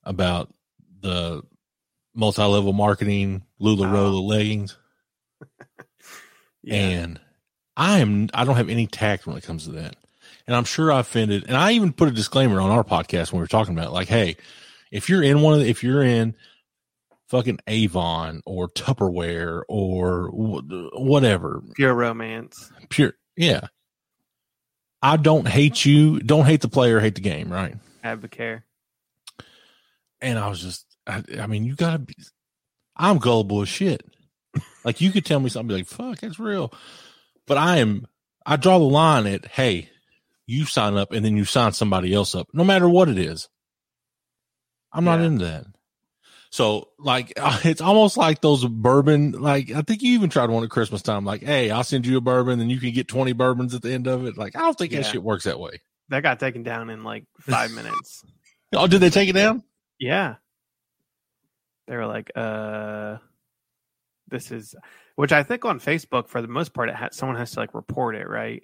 [0.03, 0.53] about
[1.01, 1.41] the
[2.13, 3.89] multi-level marketing Lula ah.
[3.89, 3.93] Oh.
[3.93, 4.77] Rolla leggings,
[6.63, 6.75] Yeah.
[6.75, 7.19] and
[7.75, 8.29] I am.
[8.33, 9.95] I don't have any tact when it comes to that,
[10.47, 11.45] and I'm sure I offended.
[11.47, 13.93] And I even put a disclaimer on our podcast when we were talking about, it,
[13.93, 14.37] like, hey,
[14.91, 16.35] if you're in one of, the, if you're in
[17.29, 22.71] fucking Avon or Tupperware or wh- whatever, Pure romance.
[22.89, 23.61] pure yeah.
[25.01, 26.19] I don't hate you.
[26.19, 27.75] Don't hate the player hate the game right?
[28.03, 28.63] Advocare.
[30.21, 32.15] and i was just i, I mean you gotta be
[32.95, 34.03] i'm gullible as shit.
[34.85, 36.71] Like you could tell me something like fuck that's real.
[37.47, 38.05] But i am
[38.45, 39.89] i draw the line at hey
[40.45, 43.47] you sign up and then you sign somebody else up no matter what it is.
[44.91, 45.25] I'm not Yeah.
[45.27, 45.65] into that
[46.53, 47.33] so like
[47.65, 51.25] it's almost like those bourbon like i think you even tried one at christmas time
[51.25, 53.91] like hey i'll send you a bourbon and you can get 20 bourbons at the
[53.91, 56.61] end of it like i don't think that shit works that way That got taken
[56.61, 58.23] down in like five minutes.
[58.75, 59.63] oh did they take it down
[59.99, 60.35] Yeah.
[61.87, 63.17] They were like, uh,
[64.29, 64.73] this is,
[65.17, 67.73] which I think on Facebook, for the most part, it ha- someone has to like
[67.73, 68.63] report it, right?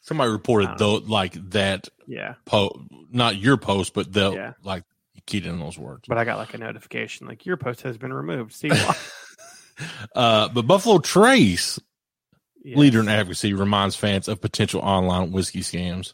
[0.00, 2.36] somebody reported I though like that Yeah.
[2.46, 4.52] po not your post but the Yeah.
[4.62, 4.84] like
[5.30, 8.12] keyed in those words But I got like a notification, like, your post has been
[8.12, 8.52] removed.
[8.52, 8.96] See why?
[10.14, 11.78] uh but buffalo trace
[12.62, 12.76] Yes.
[12.76, 16.12] leader in advocacy reminds fans of potential online whiskey scams.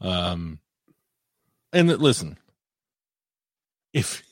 [0.00, 0.60] Um,
[1.72, 2.38] and that- listen,
[3.92, 4.22] if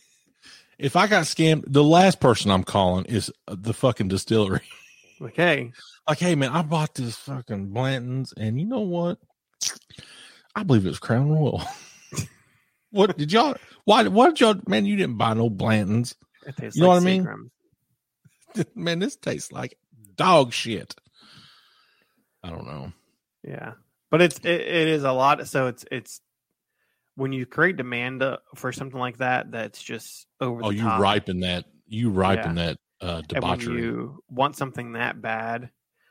[0.79, 4.61] if I got scammed, the last person I'm calling is the fucking distillery.
[5.21, 5.73] Like, hey,
[6.09, 9.19] like, hey man, I bought this fucking Blanton's, and you know what?
[10.57, 11.63] I believe it was Crown Royal.
[12.95, 13.57] what did y'all?
[13.85, 14.07] Why?
[14.09, 14.61] Why did y'all?
[14.67, 16.15] Man, you didn't buy no Blanton's.
[16.47, 17.51] it tastes You know like what I mean?
[18.75, 19.77] Man, this tastes like
[20.17, 20.95] dog shit.
[22.43, 22.93] I don't know.
[23.43, 23.73] Yeah.
[24.11, 25.47] But it's, it, it is a lot.
[25.49, 26.21] So it's, it's,
[27.17, 30.61] when you create demand uh, for something like that, that's just over.
[30.65, 31.01] Oh, you top.
[31.01, 31.65] ripen that.
[31.89, 35.71] You ripen that uh, and when you want something that bad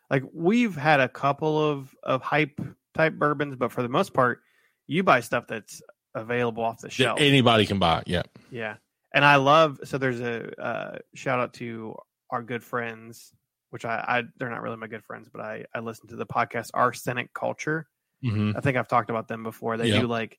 [0.09, 2.59] like we've had a couple of of hype
[2.93, 4.41] type bourbons but for the most part
[4.85, 5.81] you buy stuff that's
[6.15, 7.99] available off the shelf anybody can buy.
[7.99, 8.07] it.
[8.07, 8.23] Yeah.
[8.51, 8.75] yeah
[9.13, 11.95] and i love so there's a uh, shout out to
[12.29, 13.33] our good friends
[13.71, 16.25] which I, I they're not really my good friends but i i listen to the
[16.25, 17.87] podcast arsenic culture
[18.21, 20.01] hmm i think i've talked about them before they Yeah.
[20.01, 20.37] do like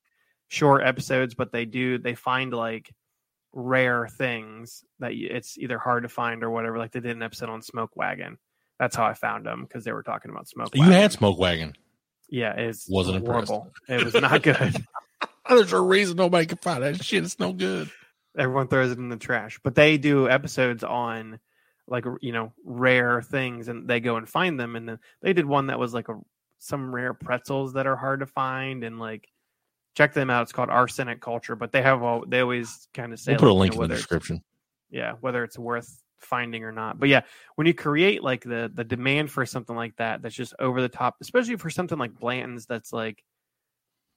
[0.49, 2.93] short episodes but they do they find like
[3.53, 7.49] rare things that it's either hard to find or whatever like they did an episode
[7.49, 8.37] on smoke wagon
[8.79, 10.83] that's how i found them because they were talking about smoke Wagon.
[10.83, 11.03] You wagon.
[11.03, 11.73] had Smoke Wagon.
[12.29, 13.49] yeah it's Wasn't impressed.
[13.49, 14.59] horrible it was not good
[15.49, 17.25] There's a reason nobody can find that shit.
[17.25, 17.91] It's no good.
[18.37, 21.39] everyone throws it in the trash but they do episodes on
[21.87, 25.47] like you know rare things and they go and find them and then they did
[25.47, 26.19] one that was like a
[26.59, 29.29] some rare pretzels that are hard to find and like
[29.95, 33.21] check them out it's called arsenic culture but they have all they always kind of
[33.21, 34.43] say We'll put a like, you link know, in the description.
[34.91, 37.21] yeah whether it's worth finding or not but yeah
[37.55, 40.89] when you create like the the demand for something like that that's just over the
[40.89, 43.23] top especially for something like blanton's that's like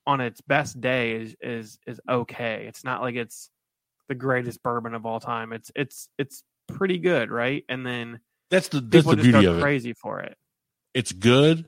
[0.08, 3.52] on its best day is is is okay it's not like it's
[4.10, 8.70] the greatest bourbon of all time it's it's it's pretty good right and then That's
[8.70, 9.62] the that's the beauty of it.
[9.62, 10.36] crazy for it
[10.94, 11.66] It's good,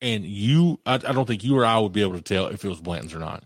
[0.00, 0.80] and you.
[0.84, 2.80] I, I don't think you or I would be able to tell if it was
[2.80, 3.44] Blanton's or not.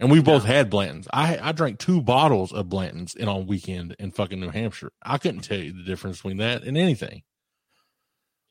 [0.00, 1.08] And we both had Blanton's.
[1.12, 4.92] I I drank two bottles of Blanton's in on weekend in fucking New Hampshire.
[5.02, 7.22] I couldn't tell you the difference between that and anything.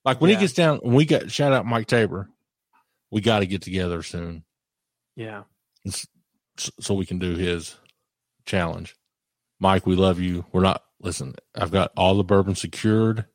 [0.06, 0.36] Like when Yeah.
[0.38, 2.30] he gets down, when we got shout out Mike Tabor,
[3.12, 4.44] we got to get together soon
[5.18, 5.44] yeah
[6.80, 7.76] so we can do his
[8.46, 8.96] challenge.
[9.60, 10.46] Mike, we love you.
[10.52, 11.36] We're not listen.
[11.56, 13.26] I've got all the bourbon secured.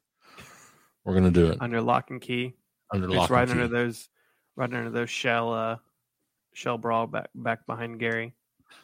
[1.05, 2.55] We're gonna do it under lock and key
[2.93, 3.73] under it's lock right and under key.
[3.73, 4.09] those
[4.55, 5.77] right under those shell uh
[6.55, 8.35] shell brawl back back behind gary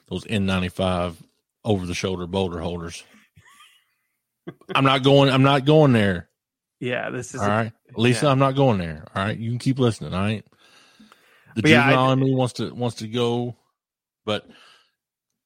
[0.09, 1.15] Those N95
[1.65, 3.05] over the shoulder boulder holders.
[4.75, 5.31] I'm not going.
[5.31, 6.29] I'm not going there.
[6.81, 8.33] yeah this is All right, Lisa, yeah.
[8.33, 9.05] I'm not going there.
[9.15, 10.13] All right, you can keep listening.
[10.13, 10.45] All right.
[11.59, 13.57] The But yeah, I- juvenile in me wants to wants to go,
[14.25, 14.47] but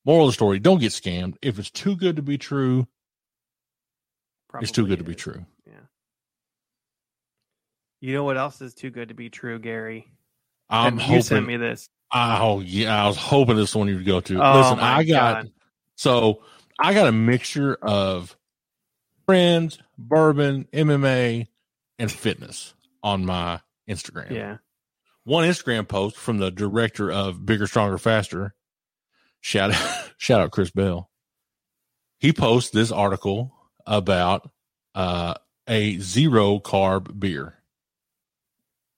[0.05, 1.37] moral of the story: don't get scammed.
[1.40, 2.87] If it's too good to be true,
[4.61, 5.46] it's too good to be true.
[5.66, 5.72] Yeah.
[8.03, 10.12] You know what else is too good to be true, Gary?
[10.68, 11.88] I'm And you sent me this.
[12.12, 14.35] Oh yeah, I was hoping this one you'd go to.
[14.35, 15.53] Oh, Listen, I got God.
[15.96, 16.42] so
[16.79, 18.37] I got a mixture of
[19.25, 21.46] friends, bourbon, MMA,
[21.98, 24.31] and fitness on my Instagram.
[24.33, 24.59] Yeah.
[25.24, 28.54] One Instagram post from the director of Bigger, Stronger, Faster.
[29.40, 31.11] Shout out, shout out Chris Bell.
[32.18, 33.54] He posts this article
[33.87, 34.50] about
[34.94, 35.35] uh,
[35.66, 37.54] a zero carb beer.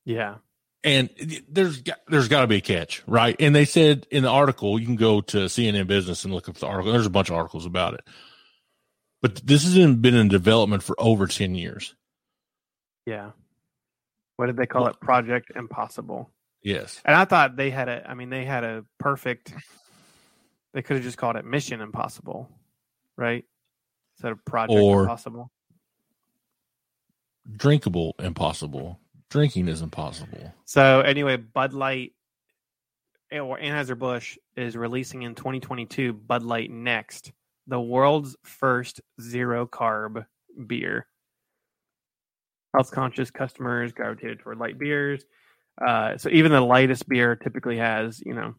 [0.04, 0.36] Yeah.
[0.82, 1.08] and
[1.48, 3.34] there's there's got to be a catch, right?
[3.40, 6.56] And they said in the article, you can go to CNN Business and look up
[6.56, 6.92] the article.
[6.92, 8.02] There's a bunch of articles about it,
[9.22, 11.94] but this has been in development for over ten years.
[13.06, 13.30] Yeah.
[14.36, 15.00] What did they call it?
[15.00, 16.30] Project Impossible.
[16.62, 19.52] Yes, And I thought they had a I mean they had a perfect
[20.72, 22.48] they could have just called it Mission Impossible,
[23.16, 23.44] right?
[24.16, 25.50] Instead of Project Or- Impossible.
[27.56, 28.98] drinkable, impossible.
[29.30, 30.52] Drinking is impossible.
[30.64, 32.12] So anyway, Bud Light
[33.32, 37.32] or Anheuser Busch is releasing in 2022 Bud Light Next,
[37.66, 40.24] the world's first zero carb
[40.66, 41.08] beer.
[42.74, 45.24] Health conscious customers gravitated toward light beers.
[45.80, 48.54] Uh, so even the lightest beer typically has, you know,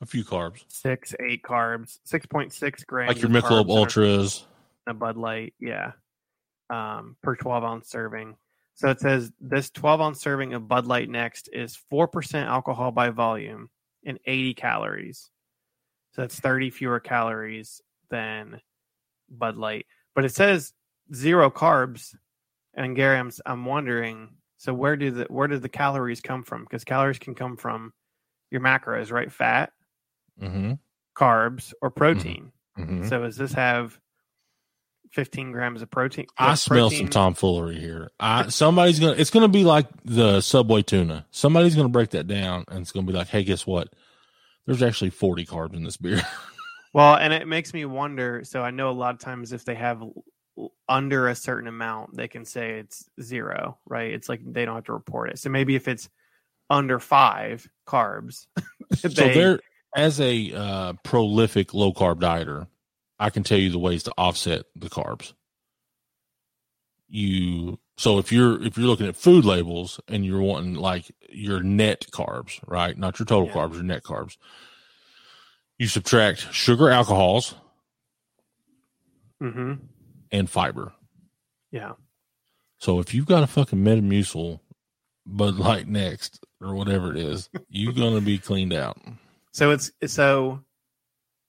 [0.00, 3.08] A few carbs, six, eight carbs, six point six grams.
[3.14, 4.44] like your Michelob Ultras.
[4.88, 5.92] a Bud Light, yeah,
[6.70, 8.36] um, per 12 ounce serving.
[8.74, 13.10] So it says this 12 ounce serving of Bud Light Next is 4% alcohol by
[13.10, 13.70] volume
[14.04, 15.30] and 80 calories.
[16.14, 18.60] So that's 30 fewer calories than
[19.30, 19.86] Bud Light.
[20.16, 20.72] But it says
[21.14, 22.14] zero carbs.
[22.74, 26.62] And Gary, I'm, I'm wondering, so where do the where do the calories come from?
[26.62, 27.92] Because calories can come from
[28.50, 29.30] your macros, right?
[29.30, 29.72] Fat,
[30.40, 30.72] Mm-hmm.
[31.16, 32.52] carbs, or protein.
[32.78, 33.08] Mm-hmm.
[33.08, 33.98] So does this have
[35.12, 36.26] 15 grams of protein?
[36.38, 38.10] I smell some tomfoolery here.
[38.18, 39.12] I somebody's gonna.
[39.12, 41.26] It's gonna be like the Subway tuna.
[41.30, 43.92] Somebody's gonna break that down, and it's gonna be like, hey, guess what?
[44.64, 46.22] There's actually 40 carbs in this beer.
[46.94, 48.42] Well, and it makes me wonder.
[48.44, 50.02] So I know a lot of times if they have
[50.88, 54.12] under a certain amount, they can say it's zero, right?
[54.12, 55.38] It's like they don't have to report it.
[55.38, 56.08] So maybe if it's
[56.68, 58.46] under five carbs,
[58.94, 59.60] so there,
[59.96, 62.66] as a uh, prolific low carb dieter,
[63.18, 65.32] I can tell you the ways to offset the carbs.
[67.08, 71.62] You so if you're if you're looking at food labels and you're wanting like your
[71.62, 72.96] net carbs, right?
[72.96, 73.54] Not your total Yeah.
[73.54, 74.36] carbs, your net carbs.
[75.78, 77.54] You subtract sugar alcohols
[79.42, 79.72] Mm-hmm.
[80.32, 80.92] And fiber.
[81.70, 81.92] Yeah.
[82.78, 84.58] So if you've got a fucking Metamucil,
[85.24, 88.98] Bud Light next or whatever it is, you're gonna be cleaned out.
[89.52, 90.64] So it's so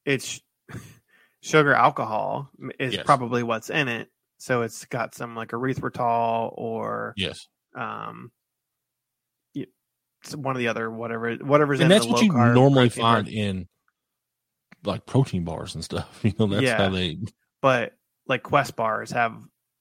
[0.05, 0.41] it's
[1.41, 3.03] sugar alcohol is Yes.
[3.05, 4.09] probably what's in it.
[4.37, 8.31] So it's got some like erythritol or Yes, um
[9.55, 13.33] it's one of the other whatever whatever's and in that's what you normally find bar.
[13.33, 13.67] in
[14.85, 16.19] like protein bars and stuff.
[16.23, 16.77] You know, that's Yeah.
[16.77, 17.17] how they.
[17.61, 17.93] But
[18.27, 19.35] like Quest bars have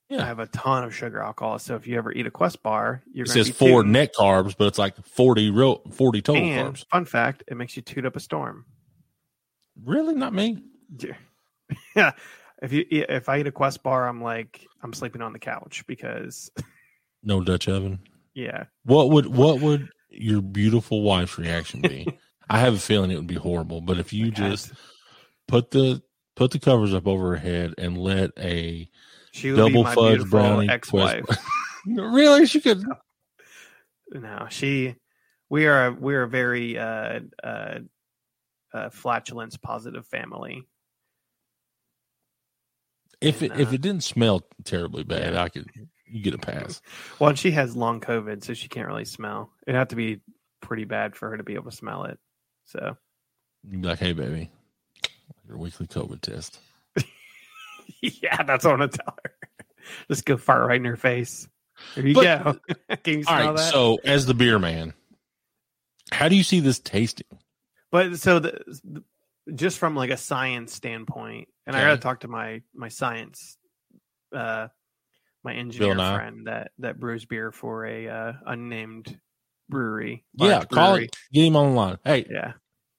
[0.09, 0.25] Yeah.
[0.25, 1.59] have a ton of sugar alcohol.
[1.59, 4.67] So if you ever eat a Quest bar, you're It says four net carbs, but
[4.67, 6.87] it's like forty real forty total and carbs.
[6.91, 8.65] fun fact, it makes you toot up a storm.
[9.85, 10.59] Really, not me.
[11.97, 12.13] Yeah.
[12.63, 15.85] If you if I eat a Quest bar, I'm like I'm sleeping on the couch
[15.87, 16.51] because
[17.23, 18.01] No Dutch oven.
[18.35, 18.65] yeah.
[18.85, 22.07] What would what would your beautiful wife's reaction be?
[22.51, 23.81] I have a feeling it would be horrible.
[23.81, 24.73] But if you just
[25.49, 26.03] put the
[26.37, 28.89] put the covers up over her head and let a
[29.33, 31.25] She double fudge brownie ex-wife.
[31.25, 31.41] Quest-
[31.87, 32.85] really she could
[34.15, 34.97] no, she.
[35.49, 37.79] We are a, we're a very uh, uh,
[38.73, 40.67] uh, flatulence positive family.
[43.21, 45.43] if it And, if uh, it didn't smell terribly bad, yeah.
[45.43, 45.69] I could
[46.07, 46.81] you get a pass.
[47.19, 49.51] Well, and she has long COVID, so she can't really smell.
[49.67, 50.21] It'd have to be
[50.61, 52.19] pretty bad for her to be able to smell it.
[52.67, 52.97] So
[53.69, 54.51] You'd be like, hey baby,
[55.47, 56.59] your weekly COVID test.
[58.01, 59.33] yeah, that's what I'm gonna tell her.
[60.09, 61.49] Just go fart right in her face.
[61.95, 62.97] There you But- go.
[63.05, 63.73] Can you All right, that?
[63.73, 64.95] so as the beer man,
[66.11, 67.27] how do you see this tasting?
[67.91, 69.05] But so the, the-
[69.55, 73.59] just from like a science standpoint, and I got to talk to my my science,
[74.33, 74.69] uh,
[75.43, 79.19] my engineer friend that that brews beer for a uh, unnamed
[79.69, 80.25] brewery.
[80.35, 81.05] Yeah, large call brewery.
[81.07, 81.17] it.
[81.33, 81.99] Get him on the line.
[82.05, 82.53] Hey, Yeah,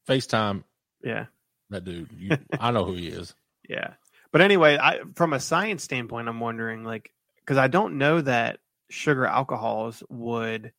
[0.10, 0.64] FaceTime
[1.02, 1.28] yeah,
[1.74, 2.10] that dude.
[2.18, 3.34] You, I know who he is.
[3.70, 3.94] yeah.
[4.32, 8.60] But anyway, I from a science standpoint, I'm wondering like because I don't know that
[8.90, 10.72] sugar alcohols would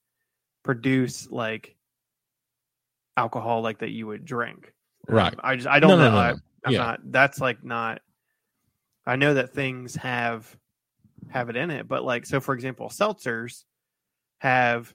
[0.64, 1.76] produce like
[3.16, 4.72] alcohol like that you would drink.
[5.08, 5.34] Um, right.
[5.42, 6.10] I just I don't No, no, know.
[6.12, 6.38] no, I, no.
[6.66, 6.78] I'm Yeah.
[6.78, 7.00] not.
[7.04, 8.00] That's like not.
[9.06, 10.56] I know that things have
[11.30, 13.64] have it in it, but like so, for example, seltzers
[14.38, 14.92] have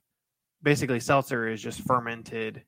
[0.62, 2.64] basically seltzer is just fermented,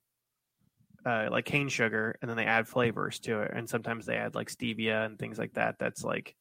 [1.05, 4.35] uh, like cane sugar, and then they add flavors to it, and sometimes they add
[4.35, 5.75] like stevia and things like that.
[5.79, 6.35] That's like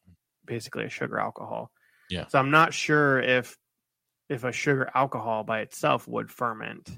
[0.45, 1.71] basically a sugar alcohol.
[2.11, 2.27] Yeah.
[2.29, 3.57] So I'm not sure if
[4.29, 6.91] if a sugar alcohol by itself would ferment.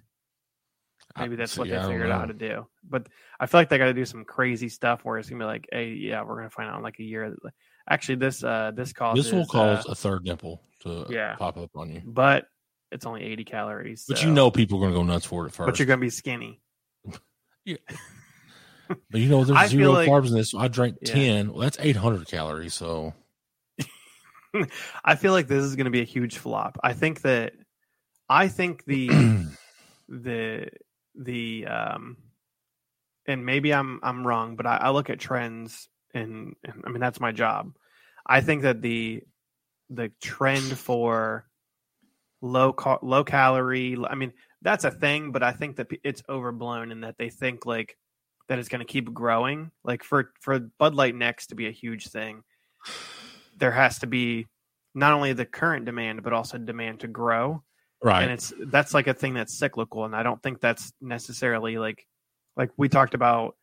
[1.18, 2.66] Maybe that's See, what they figured out how to do.
[2.88, 5.46] But I feel like they got to do some crazy stuff where it's gonna be
[5.46, 7.36] like, hey, yeah, we're gonna find out in like a year.
[7.88, 11.34] Actually, this uh this causes This will cause uh, a third nipple to yeah.
[11.36, 12.02] pop up on you.
[12.04, 12.46] but
[12.90, 14.04] it's only 80 calories.
[14.08, 15.86] But so- you know people are going to go nuts for it at but you're
[15.86, 16.60] gonna be skinny.
[17.64, 20.50] But you know, there's I zero like- carbs in this.
[20.50, 21.12] So I drank Yeah.
[21.14, 21.52] 10.
[21.52, 22.74] Well, that's 800 calories.
[22.74, 23.14] So
[25.04, 26.78] I feel like this is gonna be a huge flop.
[26.82, 27.54] I think that
[28.28, 29.08] I think the
[30.08, 30.68] the
[31.14, 32.16] the um
[33.26, 37.00] and maybe I'm I'm wrong, but I, I look at trends and, and I mean
[37.00, 37.72] that's my job.
[38.26, 39.22] I think that the
[39.88, 41.46] the trend for
[42.42, 46.92] low cal- low calorie I mean that's a thing, but I think that it's overblown
[46.92, 47.96] in that they think like
[48.48, 49.70] that it's going to keep growing.
[49.84, 52.42] Like for for Bud Light next to be a huge thing,
[53.58, 54.46] there has to be
[54.94, 57.62] not only the current demand but also demand to grow
[58.02, 58.22] right.
[58.22, 62.06] and it's that's like a thing that's cyclical and i don't think that's necessarily like
[62.56, 63.56] like we talked about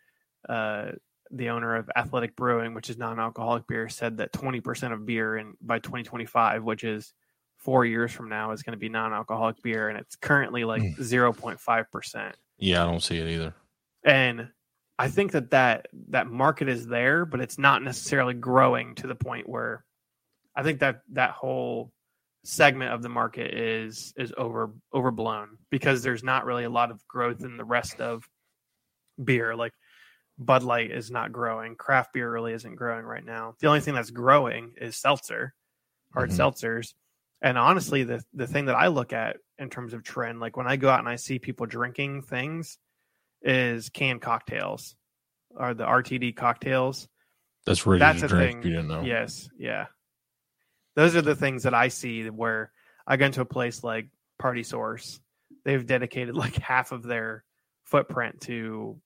[0.48, 0.88] uh
[1.32, 5.54] the owner of athletic brewing which is non-alcoholic beer said that 20% of beer in
[5.62, 7.14] by 2025 which is
[7.60, 10.98] four years from now is going to be non-alcoholic beer and it's currently like Mm.
[10.98, 13.54] 0.5% yeah, I don't see it either.
[14.04, 14.50] and
[14.98, 19.16] i think that that that market is there but it's not necessarily growing to the
[19.16, 19.86] point where
[20.56, 21.92] i think that that whole
[22.44, 27.06] segment of the market is is over overblown because there's not really a lot of
[27.08, 28.28] growth in the rest of
[29.24, 29.74] beer like
[30.38, 33.94] bud light is not growing craft beer really isn't growing right now the only thing
[33.94, 35.54] that's growing is seltzer
[36.14, 36.38] hard Mhm.
[36.38, 36.94] seltzers
[37.42, 40.68] and honestly the the thing that i look at in terms of trend like when
[40.68, 42.78] i go out and i see people drinking things
[43.42, 44.96] is canned cocktails
[45.52, 47.08] or the rtd cocktails
[47.66, 48.62] That's ready That's to a drink.
[48.62, 48.72] thing.
[48.72, 49.02] You didn't know.
[49.02, 49.88] Yes, yeah.
[50.96, 52.72] Those are the things that I see where
[53.06, 55.20] I go into a place like Party Source.
[55.66, 57.44] They've dedicated like half of their
[57.84, 59.00] footprint to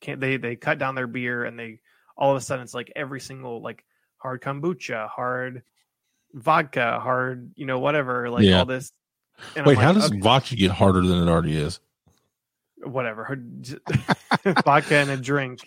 [0.00, 1.80] can they they cut down their beer and they
[2.16, 3.84] all of a sudden it's like every single like
[4.18, 5.62] hard kombucha, hard
[6.34, 8.60] vodka, hard, you know, whatever, like Yeah.
[8.60, 8.92] all this.
[9.56, 10.20] And Wait, like, how does okay.
[10.20, 11.80] vodka get harder than it already is?
[12.82, 13.26] whatever
[14.64, 15.60] vodka and a drink.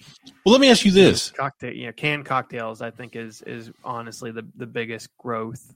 [0.45, 2.81] Well, let me ask you this: cocktail, you know, canned cocktails.
[2.81, 5.73] I think is is honestly the the biggest growth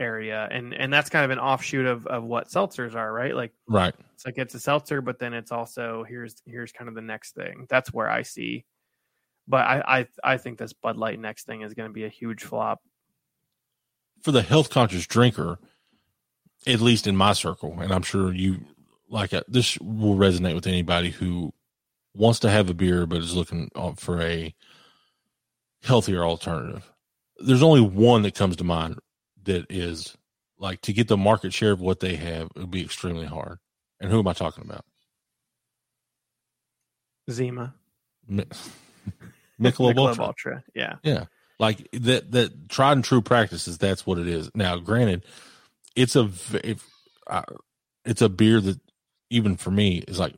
[0.00, 3.34] area, and and that's kind of an offshoot of of what seltzers are, right?
[3.34, 3.94] Like, right?
[4.14, 7.34] It's like it's a seltzer, but then it's also here's here's kind of the next
[7.34, 7.66] thing.
[7.68, 8.64] That's where I see.
[9.48, 9.82] But I
[10.24, 12.80] I I think this Bud Light next thing is going to be a huge flop
[14.26, 15.60] for the health conscious drinker.
[16.66, 18.58] At least in my circle, and I'm sure you
[19.08, 21.52] like a, uh, this will resonate with anybody who
[22.12, 24.52] wants to have a beer but is looking for a
[25.84, 26.90] healthier alternative.
[27.38, 28.98] There's only one that comes to mind
[29.44, 30.16] that is
[30.58, 33.60] like to get the market share of what they have, it would be extremely hard.
[34.00, 34.84] And who am I talking about?
[37.30, 37.76] Zima.
[38.28, 38.50] Michelob,
[39.60, 40.24] Michelob Ultra.
[40.24, 40.64] Ultra.
[40.74, 40.96] Yeah.
[41.04, 41.26] Yeah.
[41.58, 43.78] Like that, that tried and true practices.
[43.78, 44.50] That's what it is.
[44.54, 45.24] Now, granted,
[45.94, 46.30] it's a,
[46.62, 46.86] if,
[48.04, 48.78] it's a beer that
[49.30, 50.34] even for me is like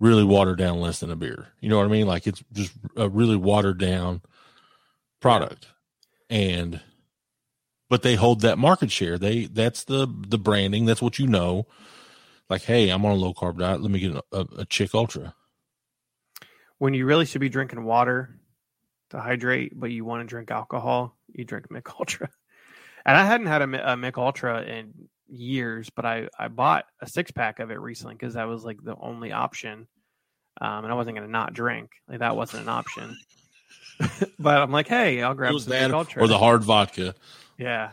[0.00, 1.48] really watered down less than a beer.
[1.60, 2.06] You know what I mean?
[2.06, 4.22] Like it's just a really watered down
[5.20, 5.66] product.
[6.30, 6.80] And
[7.88, 9.18] but they hold that market share.
[9.18, 10.84] They that's the the branding.
[10.84, 11.66] That's what you know.
[12.50, 13.82] Like, hey, I'm on a low carb diet.
[13.82, 15.34] Let me get a, a Chick Ultra.
[16.78, 18.30] When you really should be drinking water
[19.10, 22.28] to hydrate, but you want to drink alcohol, you drink Mich Ultra.
[23.04, 27.08] And I hadn't had a, a Mich Ultra in years, but I I bought a
[27.08, 29.86] six pack of it recently because that was like the only option,
[30.60, 31.90] um, and I wasn't gonna not drink.
[32.08, 33.16] Like that wasn't an option.
[34.38, 37.14] but I'm like, hey, I'll grab some that, Ultra or the hard vodka.
[37.58, 37.92] Yeah,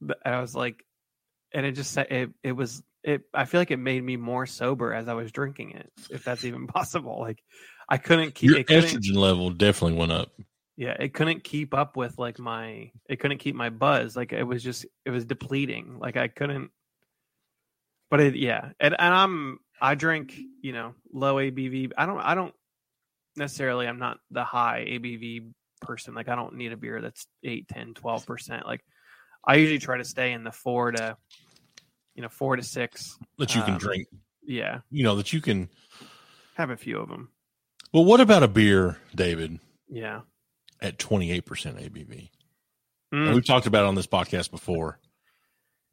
[0.00, 0.84] and I was like,
[1.52, 3.22] and it just said it it was it.
[3.32, 6.44] I feel like it made me more sober as I was drinking it, if that's
[6.44, 7.18] even possible.
[7.20, 7.42] Like
[7.88, 10.30] I couldn't keep your estrogen level definitely went up.
[10.76, 14.16] Yeah, it couldn't keep up with like my it couldn't keep my buzz.
[14.16, 15.98] Like it was just it was depleting.
[15.98, 16.70] Like I couldn't
[18.10, 21.92] but it, yeah, and, and I'm I drink you know low ABV.
[21.96, 22.54] I don't I don't
[23.36, 26.14] necessarily I'm not the high ABV person.
[26.14, 28.66] Like I don't need a beer that's 8, 10, 12 percent.
[28.66, 28.82] Like
[29.44, 31.16] I usually try to stay in the four to
[32.14, 34.06] you know four to six that you can um, drink.
[34.42, 35.68] Yeah, you know that you can
[36.54, 37.30] have a few of them.
[37.92, 39.58] Well, what about a beer, David?
[39.88, 40.20] Yeah,
[40.80, 42.30] at 28 percent ABV.
[43.14, 43.34] Mm.
[43.34, 44.98] we've talked about it on this podcast before.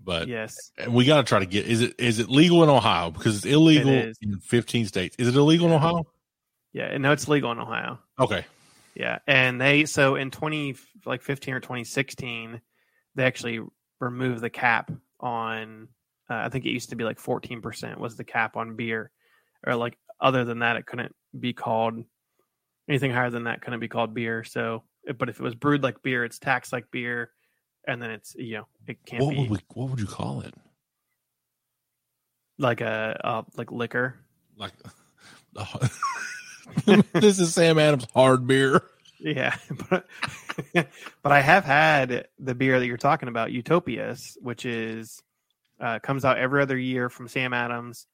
[0.03, 3.11] But yes, we got to try to get is it is it legal in Ohio
[3.11, 5.15] because it's illegal it in 15 states.
[5.17, 6.05] Is it illegal in Ohio?
[6.73, 7.99] Yeah, no, it's legal in Ohio.
[8.19, 8.45] Okay.
[8.95, 10.75] Yeah, and they so in 20
[11.05, 12.61] like 15 or 2016,
[13.15, 13.61] they actually
[13.99, 15.87] removed the cap on.
[16.29, 19.11] Uh, I think it used to be like 14 percent was the cap on beer,
[19.65, 22.03] or like other than that, it couldn't be called
[22.87, 24.43] anything higher than that couldn't be called beer.
[24.43, 24.83] So,
[25.17, 27.31] but if it was brewed like beer, it's taxed like beer
[27.87, 30.41] and then it's you know it can't what be would we, what would you call
[30.41, 30.53] it?
[32.57, 34.15] Like a uh, like liquor.
[34.57, 34.73] Like
[37.13, 38.83] this is sam adams hard beer.
[39.19, 39.55] Yeah
[39.89, 40.07] but,
[40.73, 45.21] but i have had the beer that you're talking about utopias which is
[45.79, 48.05] uh, comes out every other year from sam adams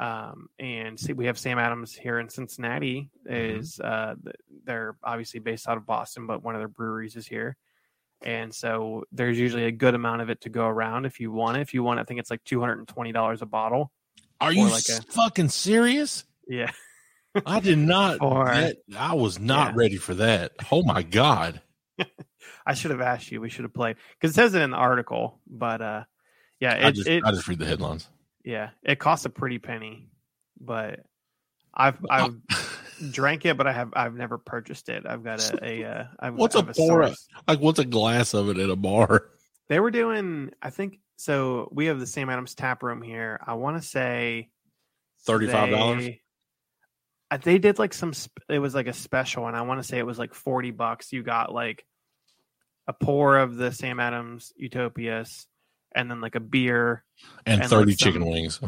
[0.00, 3.58] um, and see, we have sam adams here in cincinnati mm-hmm.
[3.60, 4.28] is mm-hmm.
[4.28, 4.32] uh,
[4.64, 7.56] they're obviously based out of boston but one of their breweries is here
[8.22, 11.56] and so there's usually a good amount of it to go around if you want
[11.56, 11.60] it.
[11.60, 13.90] If you want, I think it's like two hundred and twenty dollars a bottle.
[14.40, 16.24] Are you like a, fucking serious?
[16.46, 16.70] Yeah.
[17.46, 18.18] I did not.
[18.20, 19.76] Or, that, I was not yeah.
[19.76, 20.52] ready for that.
[20.70, 21.62] Oh my god!
[22.66, 23.40] I should have asked you.
[23.40, 25.40] We should have played because it says it in the article.
[25.46, 26.04] But uh,
[26.58, 28.08] yeah, it, I just it, I just read the headlines.
[28.44, 30.08] Yeah, it costs a pretty penny,
[30.60, 31.00] but
[31.74, 32.34] I've I've
[33.10, 35.06] drank it, but I have I've never purchased it.
[35.06, 37.10] I've got a, a uh, I've, what's a, pour?
[37.46, 39.26] Like what's a glass of it at a bar?
[39.68, 40.98] They were doing, I think.
[41.16, 43.38] So we have the Sam Adams tap room here.
[43.46, 44.50] I want to say
[45.24, 46.08] thirty five dollars.
[47.44, 48.12] They did like some.
[48.48, 51.12] It was like a special, and I want to say it was like forty bucks.
[51.12, 51.86] You got like
[52.88, 55.46] a pour of the Sam Adams Utopias,
[55.94, 57.04] and then like a beer
[57.46, 58.60] and, and thirty like chicken wings.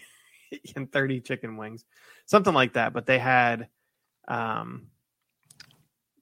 [0.76, 1.84] and thirty chicken wings
[2.26, 2.92] something like that.
[2.92, 3.68] But they had
[4.28, 4.88] um,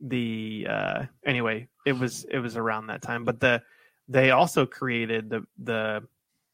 [0.01, 3.25] the uh, anyway, it was it was around that time.
[3.25, 3.63] But the
[4.09, 6.03] they also created the the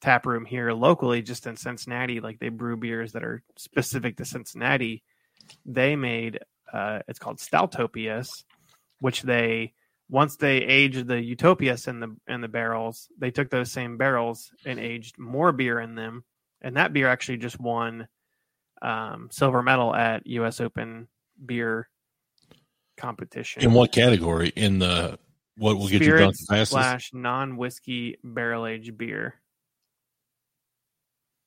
[0.00, 2.20] tap room here locally, just in Cincinnati.
[2.20, 5.02] Like they brew beers that are specific to Cincinnati.
[5.64, 6.40] They made
[6.72, 8.44] uh, it's called Stoutopias,
[9.00, 9.72] which they
[10.10, 14.50] once they aged the Utopias in the in the barrels, they took those same barrels
[14.64, 16.24] and aged more beer in them,
[16.62, 18.08] and that beer actually just won
[18.80, 20.60] um, silver medal at U.S.
[20.60, 21.08] Open
[21.44, 21.88] beer
[22.96, 23.62] competition.
[23.62, 24.48] In what category?
[24.54, 25.18] In the
[25.56, 26.72] what will get you drunk fastest?
[26.72, 29.34] Slash non whiskey barrel aged beer.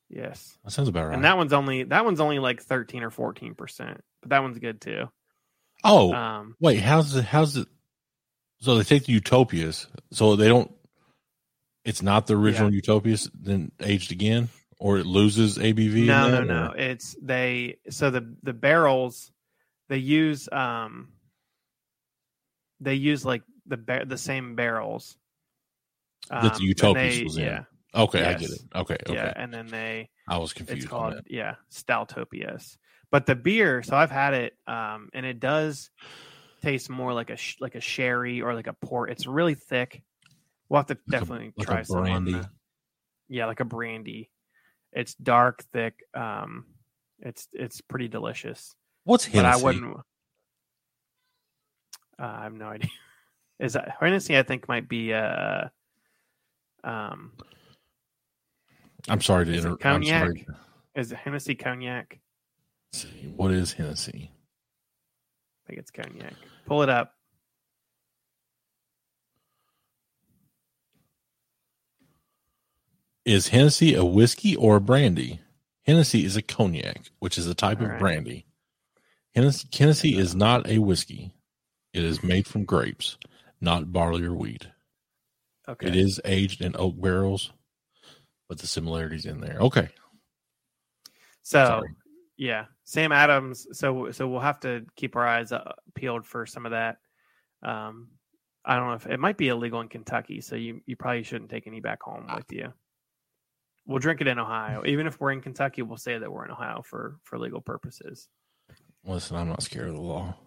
[0.09, 0.57] Yes.
[0.65, 1.15] That sounds about right.
[1.15, 4.59] And that one's only that one's only like 13 or 14 percent, but that one's
[4.59, 5.05] good too.
[5.83, 7.23] oh, Um, wait, how's it?
[7.23, 7.67] How's it?
[8.61, 10.71] So they take the Utopias, so they don't.
[11.83, 14.49] It's not the original Utopias, then aged again,
[14.79, 16.05] or it loses ABV.
[16.05, 16.67] no, no, that, no.
[16.67, 17.77] or- It's they.
[17.89, 19.31] So the the barrels
[19.89, 21.09] they use um
[22.79, 25.17] they use like the bar- the same barrels
[26.29, 27.43] That the Um, and Utopias they- was in.
[27.45, 27.63] Yeah,
[27.95, 28.61] Okay, I get it.
[28.75, 29.13] Okay, okay.
[29.13, 30.87] yeah, and then they I was confused.
[30.91, 32.77] on called yeah Stoutopias.
[33.11, 35.89] but the beer so i've had it um and it does
[36.61, 40.03] taste more like a sh- like a sherry or like a port it's really thick
[40.69, 42.31] we'll have to Like definitely a try some on brandy.
[42.33, 42.49] the-
[43.29, 44.29] yeah like a brandy
[44.93, 46.65] it's dark thick um
[47.19, 49.61] it's it's pretty delicious What's but Hennessy?
[49.61, 49.97] i wouldn't
[52.19, 52.89] uh, i have no idea
[53.59, 55.65] is that Hennessy i think might be uh
[56.83, 57.31] um
[59.09, 59.81] I'm sorry to interrupt.
[59.81, 60.21] Cognac?
[60.27, 60.47] sorry.
[60.95, 62.19] is it Hennessy cognac
[62.93, 63.31] Let's see.
[63.35, 64.31] What is Hennessy?
[65.71, 66.33] Think it's cognac.
[66.65, 67.13] Pull it up.
[73.23, 75.39] Is Hennessy a whiskey or a brandy?
[75.83, 77.99] Hennessy is a cognac, which is a type All of right.
[78.01, 78.45] brandy.
[79.33, 81.31] Hennessy, Hennessy is not a whiskey.
[81.93, 83.17] It is made from grapes,
[83.61, 84.67] not barley or wheat.
[85.69, 85.87] Okay.
[85.87, 87.53] It is aged in oak barrels,
[88.49, 89.59] but the similarities in there.
[89.61, 89.87] Okay.
[91.43, 91.89] So Sorry.
[92.41, 93.67] Yeah, Sam Adams.
[93.73, 96.97] So so we'll have to keep our eyes uh, peeled for some of that.
[97.61, 98.07] Um,
[98.65, 101.51] I don't know if it might be illegal in Kentucky, so you you probably shouldn't
[101.51, 102.73] take any back home with you.
[103.85, 105.83] We'll drink it in Ohio, even if we're in Kentucky.
[105.83, 108.27] We'll say that we're in Ohio for for legal purposes.
[109.05, 110.35] Listen, I'm not scared of the law.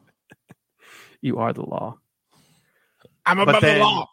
[1.22, 1.98] You are the law.
[3.24, 4.06] I'm above the law.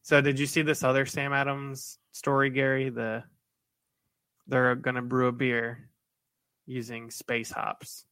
[0.00, 2.88] So did you see this other Sam Adams story, Gary?
[2.88, 3.24] The
[4.46, 5.90] they're gonna brew a beer
[6.68, 8.04] using space hops.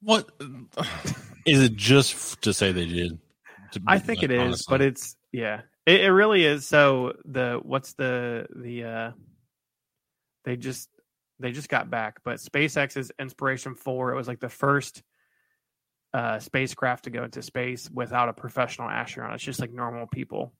[0.00, 0.30] What
[1.46, 3.18] is it just to say they did?
[3.72, 4.72] To I think like, it is, honestly?
[4.72, 6.66] but it's yeah, it, it really is.
[6.66, 9.10] So the what's the the uh
[10.44, 10.88] they just
[11.40, 15.02] they just got back, but SpaceX's Inspiration Four, it was like the first
[16.14, 19.34] uh spacecraft to go into space without a professional astronaut.
[19.34, 20.52] It's just like normal people.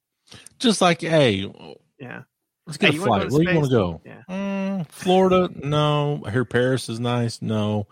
[0.59, 1.51] just like, hey,
[1.99, 2.23] Yeah.
[2.69, 3.31] Let's get Hey, a flight.
[3.31, 4.01] Where do you want to go?
[4.05, 4.23] Yeah.
[4.29, 5.51] Mm, Florida?
[5.57, 6.23] No.
[6.25, 7.43] I hear Paris is nice.
[7.43, 7.89] No.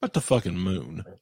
[0.00, 1.04] But the fucking moon.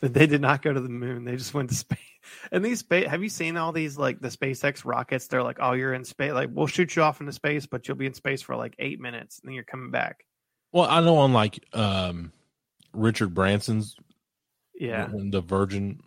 [0.00, 1.24] They did not go to the moon.
[1.24, 1.98] They just went to space.
[2.52, 5.26] And these space, have you seen all these like the SpaceX rockets?
[5.26, 6.32] They're like, oh, you're in space.
[6.32, 9.00] Like, we'll shoot you off into space, but you'll be in space for like eight
[9.00, 10.24] minutes, and then you're coming back.
[10.70, 12.32] Well, I know on like um,
[12.92, 13.96] Richard Branson's
[14.74, 16.00] Yeah, the Virgin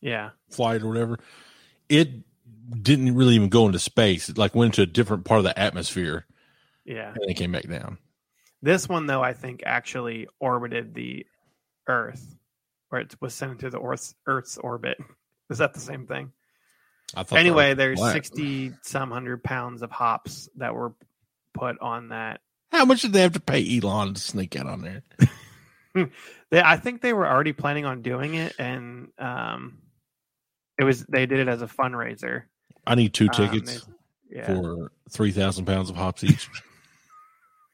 [0.00, 1.18] yeah, flight or whatever,
[1.88, 2.10] it
[2.82, 4.28] didn't really even go into space.
[4.28, 6.26] It like went into a different part of the atmosphere
[6.84, 7.12] yeah.
[7.14, 7.98] and it came back down.
[8.62, 11.26] This one though, I think actually orbited the
[11.86, 12.34] Earth,
[12.90, 14.98] or it was sent into the Earth's Earth's orbit.
[15.50, 16.32] Is that the same thing?
[17.14, 20.94] I thought Anyway, there's sixty some hundred pounds of hops that were
[21.52, 22.40] put on that.
[22.72, 25.02] How much did they have to pay Elon to sneak out on there?
[26.50, 29.78] They, I think they were already planning on doing it, and um,
[30.76, 32.44] it was they did it as a fundraiser.
[32.86, 36.48] I need two Um, tickets they- yeah, for three thousand pounds of hops each.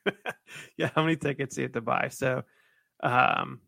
[0.76, 0.90] yeah.
[0.94, 2.08] How many tickets do you have to buy?
[2.10, 2.42] So,
[3.02, 3.60] um,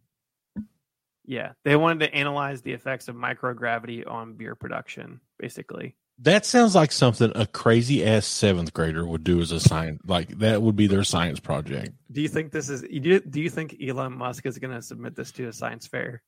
[1.25, 5.95] yeah, they wanted to analyze the effects of microgravity on beer production, basically.
[6.19, 10.01] that sounds like something a crazy ass seventh grader would do as a science.
[10.07, 11.91] Like that would be their science project.
[12.11, 12.81] Do you think this is?
[12.83, 15.87] Do you, do you think Elon Musk is going to submit this to a science
[15.87, 16.23] fair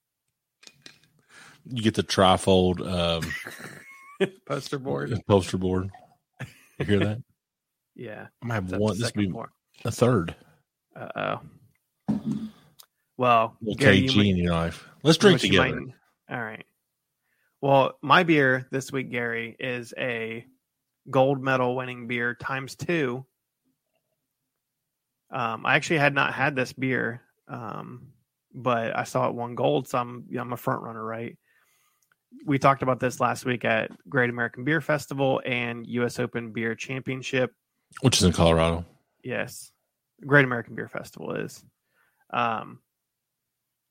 [1.67, 3.25] You get the trifold um,
[4.47, 5.19] poster board?
[5.27, 5.91] poster board.
[6.79, 7.19] You hear that?
[7.97, 8.99] Yeah, I'm gonna have one.
[8.99, 9.51] This would be floor?
[9.85, 10.35] a third.
[10.97, 11.41] Uh
[12.09, 12.17] oh.
[13.17, 14.89] Well, Little Gary, you KG might- in your life.
[15.05, 15.81] Let's drink you together.
[15.81, 15.95] might-
[16.29, 16.65] all right.
[17.61, 20.45] Well, my beer this week, Gary, is a
[21.09, 23.25] gold medal winning beer times two.
[25.31, 28.09] Um, I actually had not had this beer, um,
[28.53, 31.39] but I saw it won gold, so I'm I'm a front runner, right?
[32.47, 36.19] We talked about this last week at Great American Beer Festival and U.S.
[36.19, 37.53] Open Beer Championship.
[38.01, 38.85] Which is in Colorado.
[39.23, 39.71] Yes,
[40.27, 41.65] Great American Beer Festival is.
[42.33, 42.81] Um,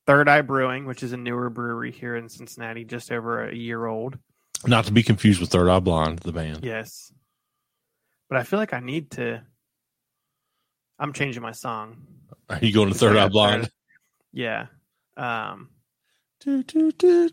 [0.05, 3.85] Third Eye Brewing, which is a newer brewery here in Cincinnati, just over a year
[3.85, 4.17] old.
[4.65, 6.59] Not to be confused with Third Eye Blind, the band.
[6.63, 7.11] Yes,
[8.29, 9.41] but I feel like I need to.
[10.99, 12.05] I'm changing my song.
[12.49, 13.69] Are you going to Third Eye Blind?
[14.31, 14.67] Yeah.
[15.15, 15.69] Um,
[16.41, 17.29] do, do, do,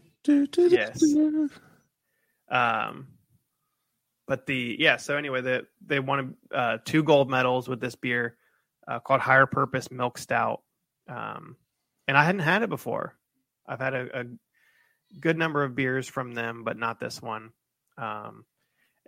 [0.72, 1.00] Yes.
[1.00, 1.50] do.
[2.50, 3.08] um,
[4.26, 4.96] but the yeah.
[4.96, 8.36] So anyway, the, they won uh, two gold medals with this beer
[8.86, 10.62] uh, called Higher Purpose Milk Stout,
[11.08, 11.56] um,
[12.06, 13.16] and I hadn't had it before.
[13.66, 14.24] I've had a, a
[15.20, 17.50] good number of beers from them, but not this one.
[17.98, 18.44] Um,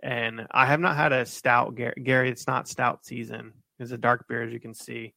[0.01, 2.29] and I have not had a stout, Gary.
[2.29, 3.53] It's not stout season.
[3.79, 5.13] It's a dark beer, as you can see.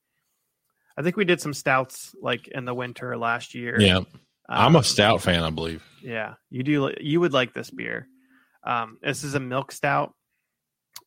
[0.96, 3.80] I think we did some stouts like in the winter last year.
[3.80, 4.00] Yeah,
[4.48, 5.82] um, I'm a um, stout fan, I believe.
[6.02, 6.92] Yeah, you do.
[7.00, 8.06] You would like this beer.
[8.64, 10.14] Um, this is a milk stout.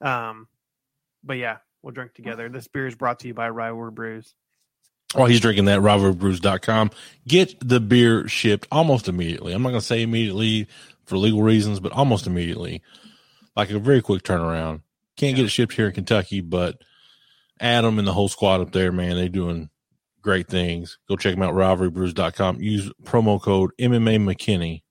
[0.01, 0.47] Um,
[1.23, 2.49] but yeah, we'll drink together.
[2.49, 4.33] This beer is brought to you by Rivalry Brews.
[5.13, 6.91] While he's drinking that, rivalrybrews.com.
[7.27, 9.53] Get the beer shipped almost immediately.
[9.53, 10.67] I'm not going to say immediately
[11.05, 12.83] for legal reasons, but almost immediately.
[13.55, 14.81] Like a very quick turnaround.
[15.17, 16.81] Can't get it shipped here in Kentucky, but
[17.59, 19.69] Adam and the whole squad up there, man, they're doing
[20.21, 20.97] great things.
[21.07, 22.61] Go check them out, rivalrybrews.com.
[22.61, 24.81] Use promo code MMA McKinney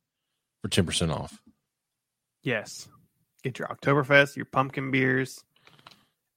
[0.63, 1.41] for 10% off.
[2.43, 2.89] Yes.
[3.43, 5.45] Get your Oktoberfest, your pumpkin beers.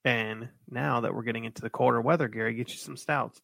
[0.03, 3.39] And now that we're getting into the colder weather, Gary, get you some stouts.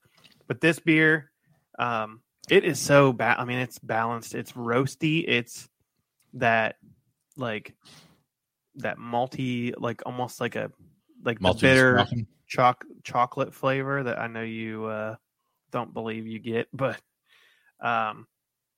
[0.48, 1.32] But this beer,
[1.78, 3.38] um, it is so bad.
[3.39, 4.34] I mean, it's balanced.
[4.34, 5.24] It's roasty.
[5.28, 5.68] It's
[6.34, 6.78] that
[7.36, 7.76] like
[8.76, 10.72] that malty, like almost like a
[11.24, 12.06] like the bitter
[12.48, 15.16] choc- chocolate flavor that I know you uh,
[15.72, 16.99] don't believe you get, but
[17.80, 18.28] um,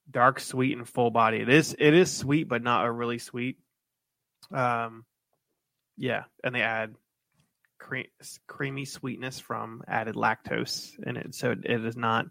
[0.09, 1.37] dark, sweet, and full body.
[1.37, 3.57] It is it is sweet, but not a really sweet.
[4.51, 5.05] Um,
[5.97, 6.95] yeah, and they add
[8.47, 12.25] creamy sweetness from added lactose in it, so it is not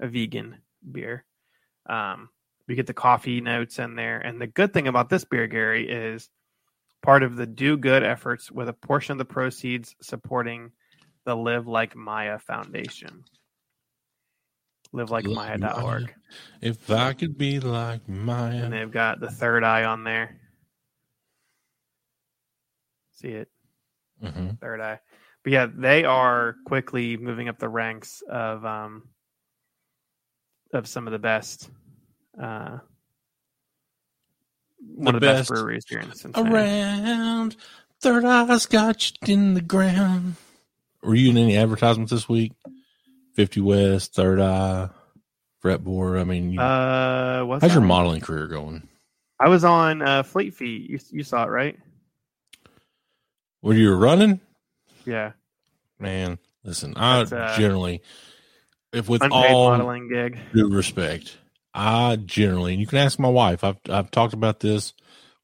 [0.00, 0.58] a vegan
[0.90, 1.24] beer.
[1.86, 2.28] Um,
[2.68, 5.88] we get the coffee notes in there, and the good thing about this beer, Gary,
[5.88, 6.28] is
[7.02, 10.70] part of the do good efforts with a portion of the proceeds supporting
[11.24, 13.24] the Live Like Maya Foundation.
[14.92, 16.14] Live like Maya.org.
[16.60, 18.64] If I could be like Maya.
[18.64, 20.38] And they've got the third eye on there.
[23.14, 23.48] See it?
[24.22, 24.50] Mm-hmm.
[24.60, 25.00] Third eye.
[25.42, 29.08] But yeah, they are quickly moving up the ranks of um
[30.72, 31.68] of some of the best
[32.40, 32.78] uh
[34.78, 36.54] one the of the best, best breweries here in Cincinnati.
[36.54, 37.56] Around
[38.00, 40.36] third eye's got you in the ground.
[41.02, 42.52] Were you in any advertisements this week?
[43.34, 44.88] Fifty West, Third Eye,
[45.62, 46.20] Fretboard.
[46.20, 48.88] I mean, you, uh, how's your modeling career going?
[49.40, 50.88] I was on uh, Fleet Feet.
[50.88, 51.78] You you saw it, right?
[53.60, 54.40] When you were running?
[55.04, 55.32] Yeah.
[55.98, 58.02] Man, listen, I uh, generally,
[58.92, 61.36] if with all modeling gig, due respect,
[61.72, 63.64] I generally, and you can ask my wife.
[63.64, 64.92] I've I've talked about this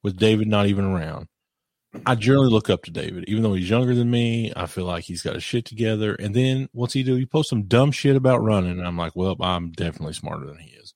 [0.02, 1.28] with David not even around.
[2.04, 4.52] I generally look up to David, even though he's younger than me.
[4.54, 6.14] I feel like he's got his shit together.
[6.14, 7.14] And then what's he do?
[7.14, 10.58] He posts some dumb shit about running, and I'm like, well, I'm definitely smarter than
[10.58, 10.94] he is.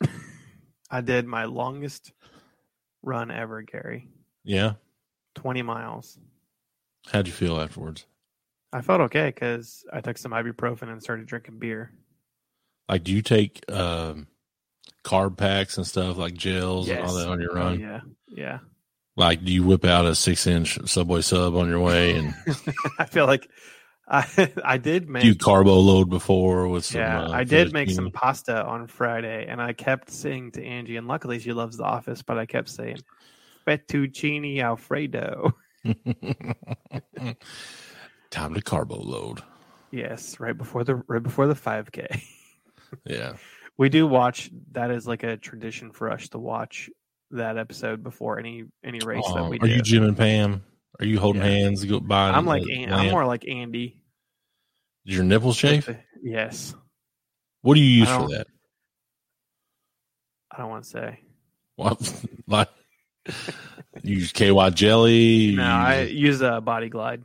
[0.90, 2.12] I did my longest
[3.02, 4.08] run ever, Gary.
[4.44, 4.74] Yeah,
[5.34, 6.18] twenty miles.
[7.10, 8.06] How'd you feel afterwards?
[8.72, 11.92] I felt okay because I took some ibuprofen and started drinking beer.
[12.88, 14.26] Like, do you take um,
[15.04, 16.98] carb packs and stuff like gels yes.
[16.98, 17.72] and all that on your run?
[17.72, 18.58] Oh, yeah, yeah.
[19.16, 22.16] Like, do you whip out a six inch Subway sub on your way?
[22.16, 22.34] And
[22.98, 23.48] I feel like
[24.08, 27.00] I I did make do you carbo load before with some.
[27.00, 30.96] Yeah, uh, I did make some pasta on Friday, and I kept saying to Angie,
[30.96, 32.98] and luckily she loves The Office, but I kept saying
[33.66, 35.52] fettuccine alfredo.
[38.30, 39.42] Time to carbo load.
[39.90, 42.22] Yes, right before the right before the five k.
[43.04, 43.34] yeah,
[43.76, 44.50] we do watch.
[44.72, 46.88] That is like a tradition for us to watch
[47.32, 49.66] that episode before any any race that we do.
[49.66, 50.62] Are you Jim and Pam?
[51.00, 51.48] Are you holding yeah.
[51.48, 51.84] hands?
[51.84, 52.30] Go by.
[52.30, 54.02] I'm like I'm more like Andy.
[55.06, 55.88] Did your nipples shave?
[56.22, 56.74] Yes.
[57.62, 58.46] What do you use for that?
[60.50, 61.20] I don't want to say.
[61.76, 62.26] What?
[62.46, 62.68] like
[64.02, 65.54] you use KY jelly?
[65.56, 67.22] No, I use a body glide.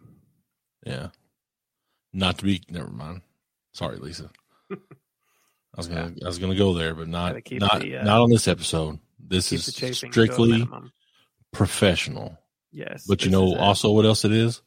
[0.85, 1.09] Yeah.
[2.13, 3.21] Not to be never mind.
[3.73, 4.29] Sorry, Lisa.
[4.71, 4.75] I
[5.75, 6.25] was gonna yeah.
[6.25, 8.99] I was gonna go there, but not not the, uh, not on this episode.
[9.19, 10.67] This is strictly
[11.51, 12.37] professional.
[12.71, 13.05] Yes.
[13.07, 14.61] But you know also what else it is?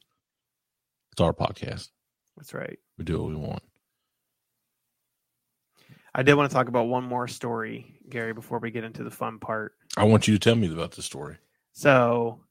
[1.11, 1.89] It's our podcast.
[2.37, 2.79] That's right.
[2.97, 3.63] We do what we want.
[6.13, 9.11] I did want to talk about one more story, Gary, before we get into the
[9.11, 9.73] fun part.
[9.95, 11.37] I want you to tell me about the story.
[11.73, 12.41] So,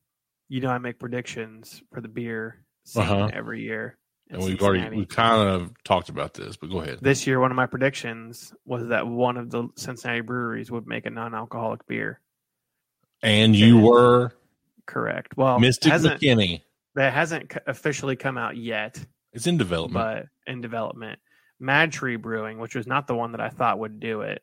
[0.48, 3.30] you know, I make predictions for the beer scene uh-huh.
[3.32, 3.98] every year.
[4.31, 4.81] And we've Cincinnati.
[4.81, 7.01] already we kind of talked about this, but go ahead.
[7.03, 11.05] This year, one of my predictions was that one of the Cincinnati breweries would make
[11.05, 12.20] a non-alcoholic beer.
[13.22, 14.33] And you and were
[14.87, 15.37] correct.
[15.37, 16.62] Well, Mystic McKinney.
[16.95, 19.05] That hasn't officially come out yet.
[19.33, 19.95] It's in development.
[19.95, 21.18] But in development,
[21.61, 24.43] MadTree Brewing, which was not the one that I thought would do it,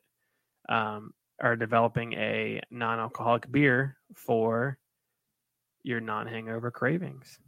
[0.68, 4.78] um, are developing a non-alcoholic beer for
[5.82, 7.38] your non-hangover cravings.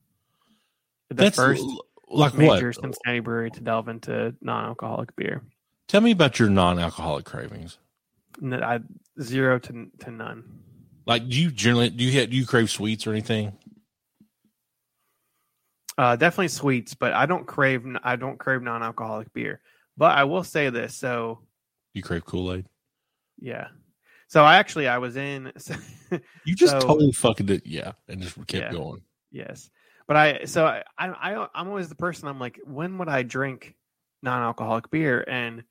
[1.09, 2.75] The That's first l- like major what?
[2.83, 5.43] Cincinnati brewery to delve into non-alcoholic beer.
[5.89, 7.79] Tell me about your non-alcoholic cravings.
[8.43, 8.81] N- I,
[9.21, 10.45] zero to to none.
[11.07, 13.57] Like, do you generally do you do you crave sweets or anything?
[15.99, 19.61] Uh, definitely sweets, but I don't crave I don't crave non-alcoholic beer.
[19.97, 20.95] But I will say this.
[20.97, 21.41] So
[21.95, 22.67] you crave Kool Aid?
[23.39, 23.69] yeah.
[24.29, 25.53] So I actually I was in.
[26.45, 28.73] You just So- totally fucking did, yeah, and just kept Yeah.
[28.73, 29.03] going.
[29.31, 29.71] Yes,
[30.11, 33.77] but I so I, I I'm always the person I'm like, when would I drink
[34.25, 35.25] non-alcoholic beer?
[35.29, 35.63] And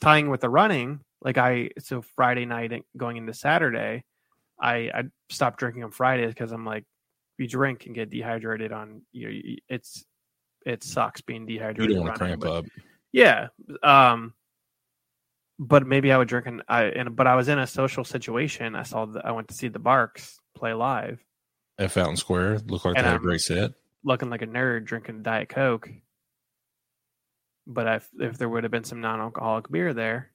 [0.00, 4.02] tying with the running, like I so Friday night and going into Saturday,
[4.58, 6.84] I I stopped drinking on Fridays because I'm like,
[7.36, 9.28] you drink and get dehydrated on you.
[9.28, 10.06] know, It's
[10.64, 11.90] it sucks being dehydrated.
[11.90, 12.64] You don't want to cramp up.
[13.12, 13.48] Yeah.
[13.82, 14.32] Um
[15.58, 18.74] but maybe I would drink and I and but I was in a social situation.
[18.74, 21.22] I saw the, I went to see the Barks play live,
[21.78, 22.58] at Fountain Square.
[22.66, 23.72] Looked like And, they had a um, great set.
[24.04, 25.88] looking like a nerd drinking Diet Coke.
[27.66, 30.30] But if if there would have been some non-alcoholic beer there,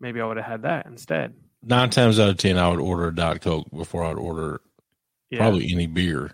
[0.00, 1.34] maybe I would have had that instead.
[1.62, 4.60] Nine times out of ten, I would order a Diet Coke before I'd order
[5.30, 5.38] Yeah.
[5.38, 6.32] probably any beer.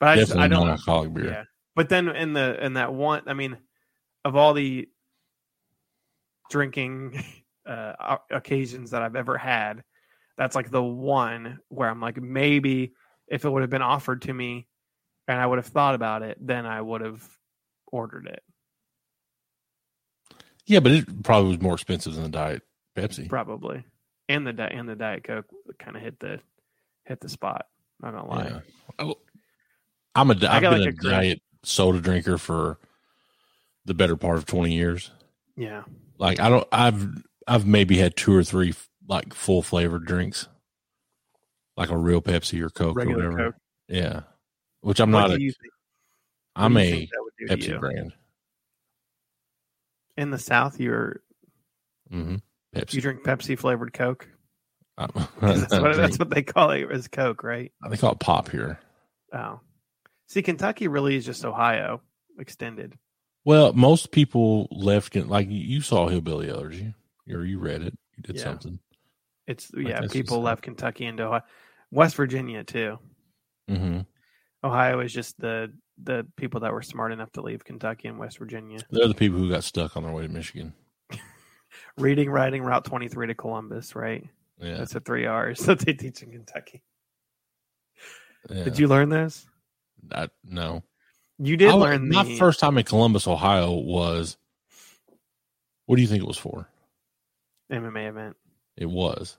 [0.00, 1.26] but I, just, I don't non-alcoholic beer.
[1.26, 1.44] Yeah.
[1.74, 3.58] But then in the in that one, I mean,
[4.24, 4.88] of all the
[6.50, 7.22] drinking
[7.66, 9.84] uh, occasions that I've ever had,
[10.36, 12.92] that's like the one where I'm like, maybe
[13.28, 14.66] if it would have been offered to me
[15.28, 17.22] and I would have thought about it, then I would have
[17.90, 18.42] ordered it.
[20.66, 22.62] Yeah, but it probably was more expensive than the Diet
[22.96, 23.28] Pepsi.
[23.28, 23.84] Probably.
[24.28, 25.46] And the di- and the Diet Coke
[25.78, 26.40] kind of hit the
[27.04, 27.66] hit the spot.
[28.02, 28.48] I'm not gonna lie.
[28.48, 28.60] Yeah.
[29.06, 29.14] I-
[30.16, 32.78] I'm a I've I got been like a, a diet soda drinker for
[33.84, 35.10] the better part of 20 years.
[35.56, 35.84] Yeah.
[36.18, 37.06] Like I don't I've
[37.46, 38.74] I've maybe had two or three
[39.08, 40.48] like full flavored drinks.
[41.76, 43.52] Like a real Pepsi or Coke Regular or whatever.
[43.52, 43.60] Coke.
[43.88, 44.20] Yeah.
[44.80, 45.72] Which I'm What not do a you think-
[46.54, 48.14] what I'm a that would do Pepsi brand.
[50.16, 51.20] In the South, you're
[52.10, 52.36] hmm
[52.74, 52.94] Pepsi.
[52.94, 54.28] you drink Pepsi flavored Coke.
[54.98, 55.14] That's
[55.70, 57.70] what, that's what they call it, it is Coke, right?
[57.90, 58.80] they call it pop here.
[59.30, 59.60] Oh,
[60.26, 62.00] see, Kentucky really is just Ohio
[62.38, 62.96] extended.
[63.44, 66.94] Well, most people left like you saw Hillbilly Elegy,
[67.30, 67.92] or you read it.
[68.16, 68.44] You did Yeah.
[68.44, 68.78] something.
[69.46, 71.42] It's yeah, people left Kentucky into Ohio,
[71.90, 72.98] West Virginia too.
[73.68, 74.00] hmm
[74.64, 75.72] Ohio is just the
[76.02, 78.80] the people that were smart enough to leave Kentucky and West Virginia.
[78.90, 80.72] They're the people who got stuck on their way to Michigan.
[81.98, 84.24] Reading, writing, Route twenty three to Columbus, right?
[84.58, 84.78] Yeah.
[84.78, 86.82] That's the three R's that they teach in Kentucky.
[88.50, 88.64] yeah.
[88.64, 89.46] Did you learn this?
[90.12, 90.82] I, no.
[91.38, 94.36] You did I- learn my the first time in Columbus, Ohio was.
[95.86, 96.68] What do you think it was for?
[97.70, 98.36] MMA event.
[98.76, 99.36] It was.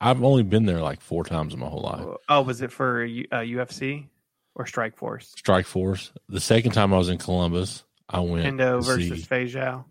[0.00, 2.04] I've only been there like four times in my whole life.
[2.28, 4.06] Oh, was it for uh, UFC
[4.54, 5.32] or Strike Force?
[5.36, 6.12] Strike Force.
[6.28, 9.84] The second time I was in Columbus, I went Hendo to versus see Feijao.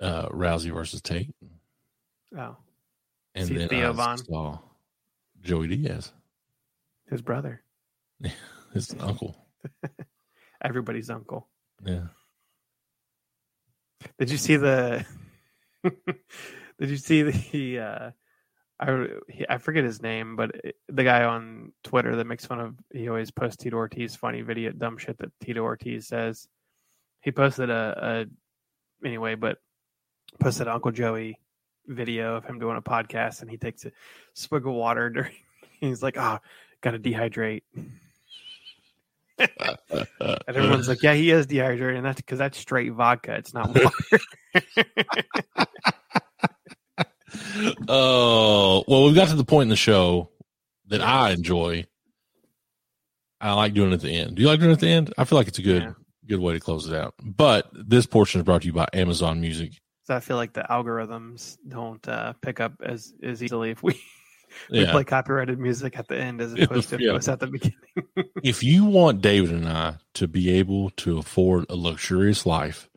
[0.00, 1.34] uh, Rousey versus Tate,
[2.36, 2.56] Oh,
[3.34, 4.18] and See then Theo I Von?
[4.18, 4.58] saw
[5.42, 6.12] Joey Diaz,
[7.10, 7.62] his brother,
[8.72, 9.36] his uncle.
[10.64, 11.48] everybody's uncle.
[11.84, 12.06] Yeah,
[14.18, 15.04] Did you see the?
[16.80, 17.78] did you see the?
[17.80, 18.10] Uh,
[18.80, 19.06] I
[19.48, 23.08] I forget his name, but it- the guy on Twitter that makes fun of he
[23.08, 26.48] always posts Tito Ortiz funny video dumb shit that Tito Ortiz says.
[27.20, 28.26] He posted a,
[29.02, 29.58] a anyway, but
[30.40, 31.38] posted Uncle Joey
[31.86, 33.92] video of him doing a podcast, and he takes a
[34.34, 35.32] swig of water during.
[35.80, 36.40] He's like, "Ah,
[36.80, 37.62] gotta dehydrate."
[39.38, 43.34] And everyone's like, "Yeah, he is dehydrated, and that's because that's straight vodka.
[43.34, 43.90] It's not water."
[47.88, 50.30] Oh well, we've got to the point in the show
[50.88, 51.86] that I enjoy.
[53.40, 54.36] I like doing it at the end.
[54.36, 55.12] Do you like doing it at the end?
[55.18, 55.92] I feel like it's a good Yeah.
[56.26, 57.14] good way to close it out.
[57.22, 59.72] But this portion is brought to you by Amazon Music.
[60.04, 63.92] So I feel like the algorithms don't uh, pick up as as easily if we,
[64.70, 64.92] we Yeah.
[64.92, 67.10] play copyrighted music at the end as opposed to if yeah.
[67.10, 67.76] it was at the beginning.
[68.44, 72.88] if you want David and I to be able to afford a luxurious life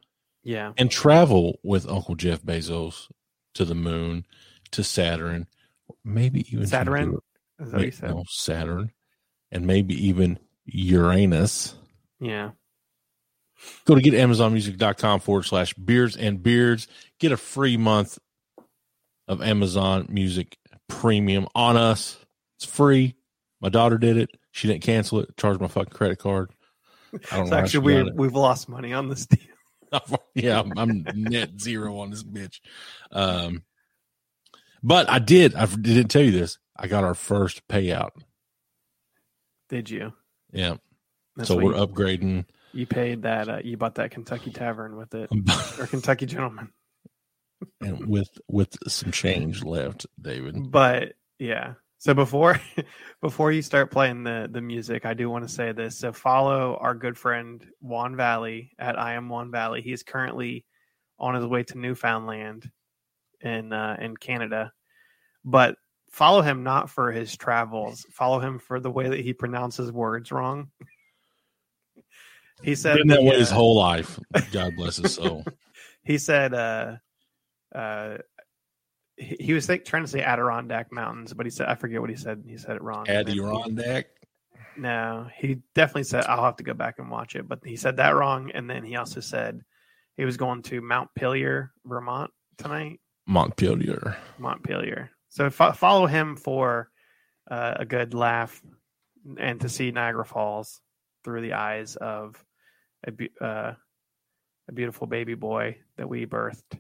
[0.43, 3.07] yeah, and travel with Uncle Jeff Bezos
[3.55, 4.25] to the moon,
[4.71, 5.47] to Saturn,
[6.03, 7.17] maybe even Saturn?
[7.59, 8.09] Is that what you said?
[8.11, 8.91] no, Saturn,
[9.51, 11.75] and maybe even Uranus.
[12.19, 12.51] Yeah,
[13.85, 16.87] Go to getamazonmusic.com forward slash beards and beards.
[17.19, 18.17] Get a free month
[19.27, 22.17] of Amazon Music Premium on us.
[22.57, 23.15] It's free.
[23.61, 24.29] My daughter did it.
[24.51, 25.35] She didn't cancel it.
[25.37, 26.51] Charged my fucking credit card.
[27.31, 27.57] I don't it's know.
[27.57, 28.07] actually she got weird.
[28.07, 28.15] it.
[28.15, 29.39] We've lost money on this deal.
[30.35, 32.59] yeah, I'm, I'm net zero on this bitch.
[33.11, 33.63] Um,
[34.83, 35.55] but I did.
[35.55, 36.57] I didn't tell you this.
[36.77, 38.11] I got our first payout
[39.69, 40.13] Did you?
[40.51, 40.75] Yeah.
[41.35, 42.45] That's so we're you, upgrading.
[42.73, 43.49] you paid that.
[43.49, 45.29] Uh, you bought that Kentucky Tavern with it,
[45.79, 46.69] or Kentucky Gentleman.
[47.81, 50.71] and with with some change left, David.
[50.71, 51.73] But yeah.
[51.97, 52.59] So before
[53.21, 55.97] before you start playing the the music, I do want to say this.
[55.97, 59.81] So follow our good friend Juan Valley at I am Juan Valley.
[59.81, 60.65] He is currently
[61.19, 62.69] on his way to Newfoundland
[63.41, 64.71] in uh, in Canada.
[65.43, 65.75] But
[66.11, 68.05] follow him not for his travels.
[68.11, 70.71] Follow him for the way that he pronounces words wrong.
[72.63, 74.19] He said Been that way his uh, whole life.
[74.51, 75.45] God bless his soul.
[76.03, 76.95] he said uh
[77.73, 78.17] uh
[79.17, 82.15] he, was think, trying to say Adirondack Mountains, but he said I forget what he
[82.15, 82.43] said.
[82.47, 83.05] He said it wrong.
[83.07, 84.07] And then he- Adirondack.
[84.77, 87.97] No, he definitely said I'll have to go back and watch it, but he said
[87.97, 89.61] that wrong, and then he also said
[90.17, 92.99] he was going to Mount Pelier, Vermont tonight.
[93.25, 94.17] Montpelier.
[94.37, 95.11] Montpelier.
[95.29, 96.89] So fo- follow him for
[97.49, 98.61] uh, a good laugh
[99.37, 100.81] and to see Niagara Falls
[101.23, 102.43] through the eyes of
[103.07, 103.73] a, uh,
[104.67, 106.79] a beautiful baby boy that we birthed.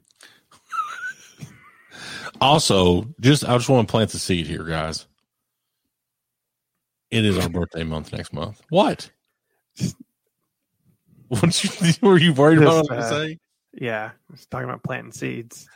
[2.41, 5.05] Also, just I just want to plant the seed here, guys.
[7.11, 8.61] It is our birthday month next month.
[8.69, 9.09] What?
[11.27, 12.85] What you, were you worried about?
[12.85, 13.39] Just, What I was uh, say?
[13.73, 15.67] Yeah, I was talking about planting seeds.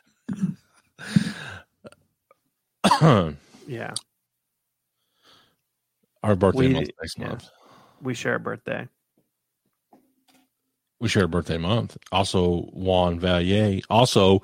[3.67, 3.93] Yeah,
[6.23, 7.27] our birthday We- month next yeah.
[7.29, 7.49] month.
[8.01, 8.87] we share a birthday.
[10.99, 11.97] We share a birthday month.
[12.11, 13.81] Also, Juan Valier.
[13.89, 14.41] Also,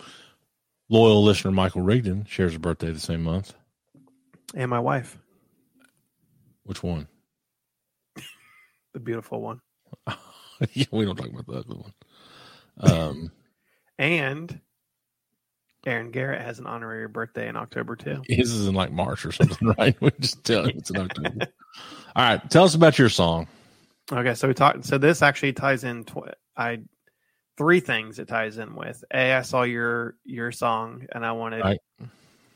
[0.90, 3.54] loyal listener Michael Rigdon shares a birthday the same month.
[4.54, 5.18] And my wife,
[6.64, 7.08] Which one?
[8.94, 9.60] the beautiful one.
[10.74, 11.94] yeah, we don't talk about the other one.
[12.80, 13.32] Um,
[14.00, 14.60] And
[15.86, 18.22] Aaron Garrett has an honorary birthday in October too.
[18.28, 20.00] his is in like March or something, right?
[20.02, 21.48] We just tell it's in October.
[22.16, 23.48] All right, tell us about your song.
[24.12, 24.86] Okay, so we talked.
[24.86, 26.04] So this actually ties in.
[26.06, 26.80] Tw- I
[27.58, 29.03] three things it ties in with.
[29.14, 31.62] A, I saw your your song, and I wanted.
[31.62, 31.80] Right.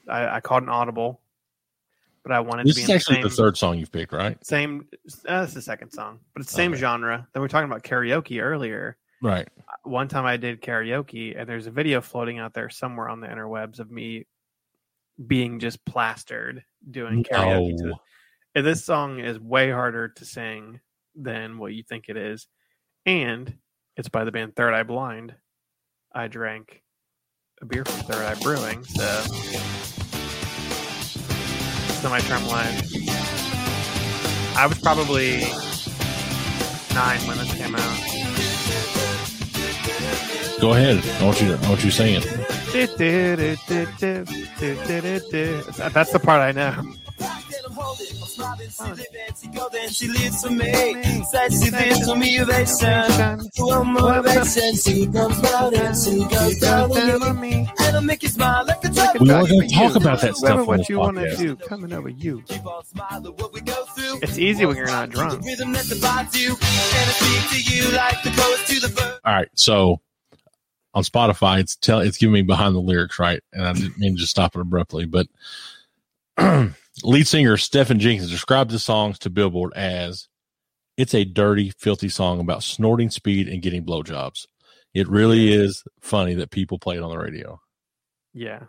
[0.08, 1.22] I, I called an audible,
[2.24, 4.44] but I wanted This to be is actually the the third song you've picked, right?
[4.46, 4.88] same.
[5.28, 6.82] Uh, that's the second song, but it's the same Okay.
[6.82, 7.28] genre.
[7.34, 8.98] Then we are talking about karaoke earlier.
[9.22, 9.48] Right.
[9.84, 13.28] One time I did karaoke, and there's a video floating out there somewhere on the
[13.28, 14.26] interwebs of me
[15.26, 17.74] being just plastered doing karaoke.
[17.78, 17.90] No.
[17.90, 17.96] it.
[18.56, 20.80] And this song is way harder to sing
[21.16, 22.48] than what you think it is.
[23.06, 23.54] And
[24.00, 25.36] it's by the band Third Eye Blind.
[26.16, 26.82] I drank
[27.62, 29.04] a beer from Third Eye Brewing, so
[32.00, 32.82] Semi-Charmed Life.
[34.56, 35.42] I was probably
[36.96, 38.00] nine when this came out.
[40.62, 41.04] Go ahead.
[41.22, 41.50] I want you.
[41.50, 42.24] To, I want you it.
[45.94, 46.94] That's the part I know.
[50.00, 51.24] She lives for me.
[51.26, 53.50] Says she lives for me, ovation.
[53.58, 54.76] One motivation.
[54.76, 56.92] She comes round and she goes down
[57.24, 57.70] on me.
[57.80, 59.20] And I'll make you smile like a drop.
[59.20, 61.56] We weren't going to talk about that stuff Remember on what you want to do
[61.56, 62.44] coming over you.
[62.48, 64.20] Keep on smiling what we go through.
[64.22, 65.44] It's easy when you're not drunk.
[65.44, 66.52] Rhythm that divides you.
[66.52, 69.20] And I speak to you like the chorus to the verse.
[69.26, 69.50] All right.
[69.56, 70.00] So
[70.94, 73.42] on Spotify, it's tell it's giving me behind the lyrics, right?
[73.52, 75.28] And I didn't mean to just stop it abruptly, but
[77.04, 80.28] lead singer Stephen Jenkins described the songs to Billboard as
[80.98, 84.46] it's a dirty, filthy song about snorting speed and getting blowjobs.
[84.94, 87.62] It really is funny that people play it on the radio.
[88.34, 88.64] Yeah.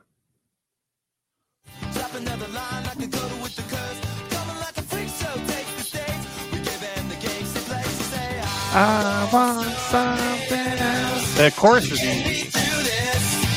[1.92, 4.00] Drop another line like a go with the curse.
[4.30, 6.52] Coming like a freak show takes the stage.
[6.52, 8.40] We give them the gangsta place to say,
[8.74, 11.34] I I want something else.
[11.36, 12.50] The chorus is easy.
[12.50, 13.50] do this.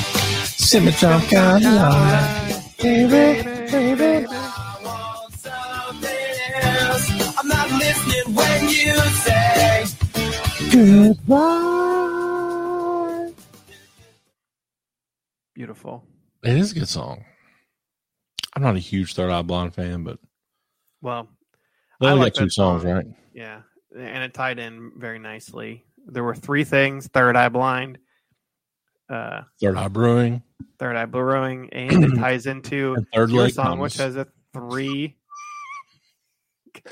[2.81, 4.12] Baby, baby.
[15.53, 16.03] Beautiful.
[16.43, 17.23] It is a good song.
[18.55, 20.19] I'm not a huge Third Eye Blind fan, but
[21.01, 21.29] Well,
[21.99, 22.91] they I only like got two songs, song.
[22.91, 23.05] right?
[23.33, 23.61] yeah.
[23.95, 25.85] And it tied in very nicely.
[26.07, 27.99] There were three things Third Eye Blind,
[29.09, 30.41] uh, Third Eye Brewing,
[30.79, 34.27] Third Eye Brewing, and it ties into and Third your Lake song, which has a
[34.53, 35.17] three.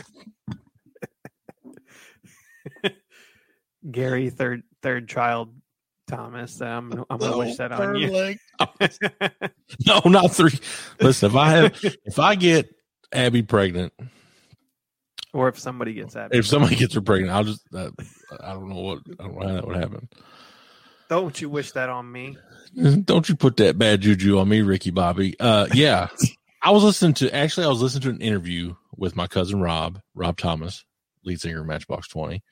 [3.89, 5.53] Gary, third third child,
[6.07, 6.61] Thomas.
[6.61, 8.35] Um, I'm gonna wish that on you.
[9.87, 10.59] No, not three.
[10.99, 12.69] Listen, if I have, if I get
[13.11, 13.93] Abby pregnant,
[15.33, 17.89] or if somebody gets that, if somebody gets her pregnant, I'll just, uh,
[18.39, 20.09] I don't know what, I don't know how that would happen.
[21.09, 22.37] don't you wish that on me?
[23.03, 25.35] Don't you put that bad juju on me, Ricky Bobby.
[25.39, 26.09] Uh, yeah,
[26.61, 29.99] I was listening to, actually, I was listening to an interview with my cousin Rob,
[30.13, 30.85] Rob Thomas,
[31.25, 32.43] lead singer of Matchbox Twenty.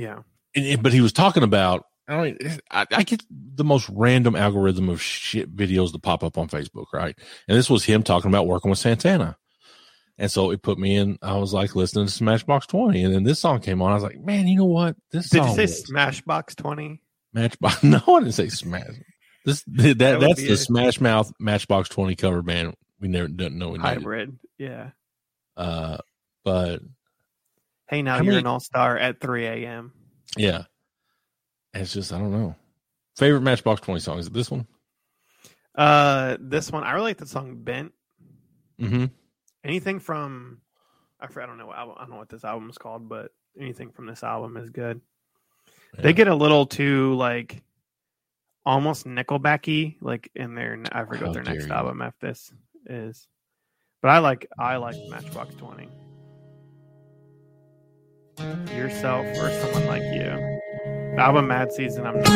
[0.00, 0.20] Yeah.
[0.54, 1.84] And, and- but he was talking about.
[2.08, 2.38] I mean,
[2.72, 6.86] I, I get the most random algorithm of shit videos to pop up on Facebook,
[6.92, 7.16] right?
[7.46, 9.36] And this was him talking about working with Santana.
[10.18, 11.18] And so it put me in.
[11.22, 13.92] I was like listening to Smashbox Twenty, and then this song came on.
[13.92, 14.96] I was like, man, you know what?
[15.12, 17.00] This Did you say was- Smashbox 20?
[17.32, 17.82] Matchbox.
[17.84, 18.86] No, I didn't say Smash.
[19.44, 22.74] This that, That that's the a- Smash Mouth Matchbox Twenty cover band.
[23.00, 23.86] We never didn't know we needed.
[23.88, 24.38] Hybrid.
[24.58, 24.90] Yeah.
[25.56, 25.98] Uh,
[26.44, 26.80] but
[27.90, 29.92] Hey, now How you're many- an all star at 3 a.m.
[30.36, 30.62] yeah,
[31.74, 32.54] it's just I don't know.
[33.16, 34.66] Favorite Matchbox Twenty song is it this one?
[35.74, 37.92] Uh, this one, I really like the song Bent.
[38.80, 39.06] Mm-hmm.
[39.64, 40.60] Anything from,
[41.20, 43.90] I, forget, I don't know I don't know what this album is called, but anything
[43.90, 45.00] from this album is good.
[45.98, 47.62] They get a little too like
[48.64, 51.72] almost Nickelbacky, like in their I forget How what their next you.
[51.72, 52.52] album after this
[52.86, 53.26] is.
[54.00, 55.88] But I like I like Matchbox Twenty.
[58.74, 60.30] Yourself or someone like you.
[61.14, 62.06] The album Mad Season.
[62.06, 62.26] I'm not.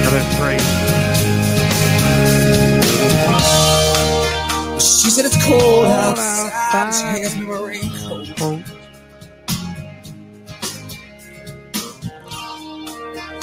[0.00, 0.58] Another three.
[4.80, 6.92] She said it's cold outside.
[6.92, 8.26] She hands me my raincoat.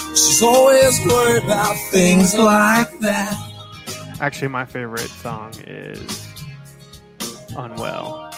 [0.10, 3.51] She's always worried about things like that.
[4.22, 6.28] Actually, my favorite song is
[7.58, 8.32] Unwell.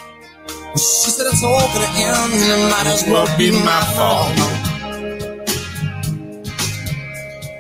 [0.77, 4.31] She said it's all gonna end, and it might as well be my fault.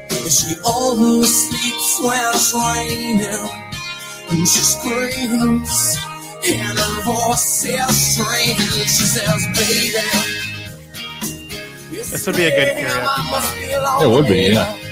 [0.07, 3.49] But she always sleeps when it's raining,
[4.31, 5.97] and she screams,
[6.47, 8.87] and her voice is strange.
[8.87, 9.99] She says, "Baby."
[12.09, 14.82] This would be a good karaoke It would be, yeah.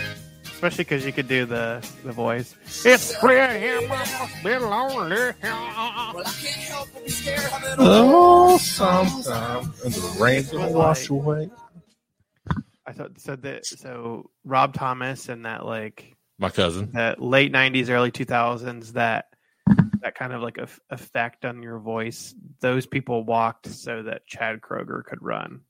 [0.62, 2.56] Especially because you could do the the voice.
[2.86, 5.18] It's clear here must lonely.
[5.18, 11.10] I can't help but be scared of it Oh, sometimes and the rain will wash
[11.10, 11.50] away.
[12.86, 16.92] I thought so that so Rob Thomas and that like My cousin.
[16.92, 19.30] that late '90s, early 2000s that
[20.04, 22.36] that kind of like a effect on your voice.
[22.60, 25.62] Those people walked so that Chad Kroeger could run.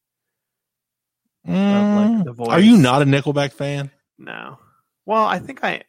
[1.45, 2.49] like, the Mm.
[2.49, 3.89] Are you not a Nickelback fan?
[4.17, 4.59] No.
[5.11, 5.83] Well, I think I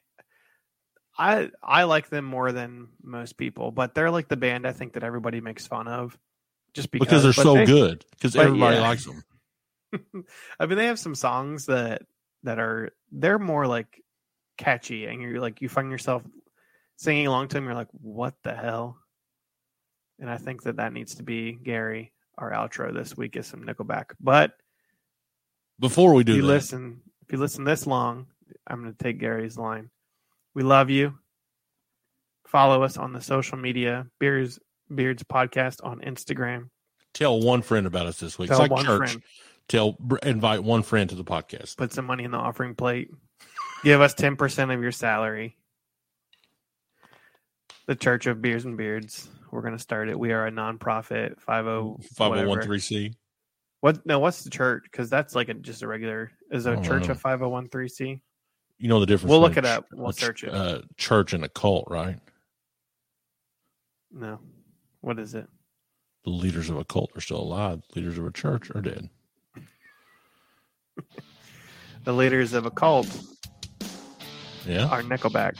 [1.16, 4.94] I I like them more than most people, but they're like the band I think
[4.94, 6.18] that everybody makes fun of
[6.74, 8.04] just because, Because they're but so they- good.
[8.10, 8.82] Because everybody yeah.
[8.82, 9.22] likes them.
[10.58, 12.02] I mean, they have some songs that
[12.42, 14.02] that are they're more like
[14.58, 16.24] catchy, and you're like you find yourself
[16.96, 17.64] singing along to them.
[17.66, 18.98] You're like, what the hell?
[20.18, 22.10] And I think that that needs to be Gary.
[22.38, 24.14] Our outro this week is some Nickelback.
[24.18, 24.56] But
[25.78, 28.26] Before we if do you that, listen, if you listen this long,
[28.66, 29.90] I'm going to take Gary's line.
[30.54, 31.18] We love you.
[32.46, 34.58] Follow us on the social media, Beards
[34.94, 36.68] Beards Podcast on Instagram.
[37.14, 38.48] tell one friend about us this week.
[38.50, 39.10] Tell it's like one church.
[39.10, 39.22] friend.
[39.68, 41.76] Tell invite one friend to the podcast.
[41.76, 43.10] put some money in the offering plate.
[43.84, 45.56] Give us 10% of your salary.
[47.86, 49.28] The Church of Beers and Beards.
[49.50, 50.18] We're going to start it.
[50.18, 52.34] We are a nonprofit 50 Five oh whatever.
[52.34, 53.14] hundred oh one three C.
[53.80, 54.84] What no, what's the church?
[54.92, 57.14] Cuz that's like a just a regular is a church know.
[57.14, 58.20] a 5013C?
[58.82, 59.30] You know the difference.
[59.30, 59.86] We'll look it up.
[59.92, 60.52] We'll a ch- search it.
[60.52, 62.18] Uh, church and a cult, right?
[64.10, 64.40] No.
[65.02, 65.46] What is it?
[66.24, 67.80] The leaders of a cult are still alive.
[67.92, 69.08] The leaders of a church are dead.
[72.04, 73.06] The leaders of a cult
[74.66, 74.86] Yeah.
[74.88, 75.54] are Nickelback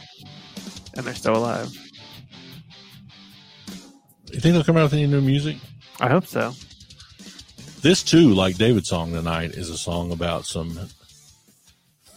[0.97, 1.69] and they're still alive.
[4.29, 5.55] You think they'll come out with any new music?
[6.01, 6.51] I hope so.
[7.81, 10.77] This too, like David's song tonight, is a song about some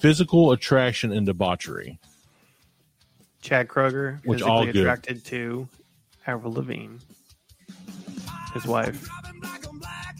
[0.06, 1.98] physical attraction and debauchery.
[3.42, 4.76] Chad Kroeger Which physically all good.
[4.76, 5.68] attracted to
[6.28, 6.98] Avril Lavigne,
[8.54, 9.08] his wife.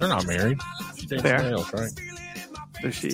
[0.00, 0.58] They're not married.
[0.98, 1.36] She dates They are.
[1.42, 1.90] else, right?
[2.82, 3.10] Does she?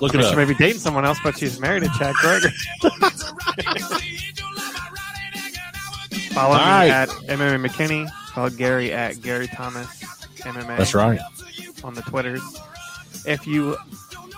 [0.00, 0.36] Look I it mean, she up.
[0.36, 2.50] may be dating someone else, but she's married to Chad Kroeger.
[6.32, 8.10] Follow All me at MMA McKinney.
[8.34, 9.86] Follow Gary at Gary Thomas
[10.40, 10.78] MMA.
[10.78, 11.20] That's right.
[11.84, 12.42] On the Twitters.
[13.26, 13.76] If you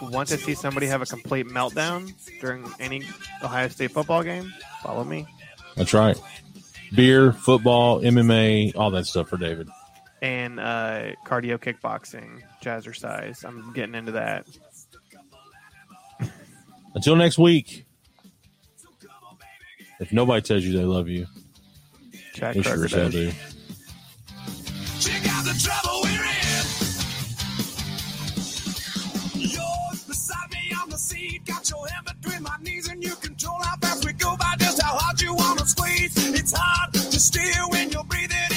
[0.02, 3.02] want to see somebody have a complete meltdown during any
[3.42, 5.26] Ohio State football game, follow me.
[5.76, 6.18] That's right.
[6.94, 9.68] Beer, football, MMA, all that stuff for David.
[10.22, 13.44] And uh, cardio kickboxing, jazzercise.
[13.44, 14.46] I'm getting into that.
[16.94, 17.84] Until next week.
[19.98, 21.26] If nobody tells you they love you,
[22.34, 23.30] Chad they sure as hell do.
[25.00, 26.15] Check out the trouble
[31.06, 31.44] seat.
[31.46, 34.82] Got your hand between my knees, and you control how fast we go by, just
[34.82, 36.14] how hard you wanna squeeze.
[36.40, 38.55] It's hard to steer when you're breathing.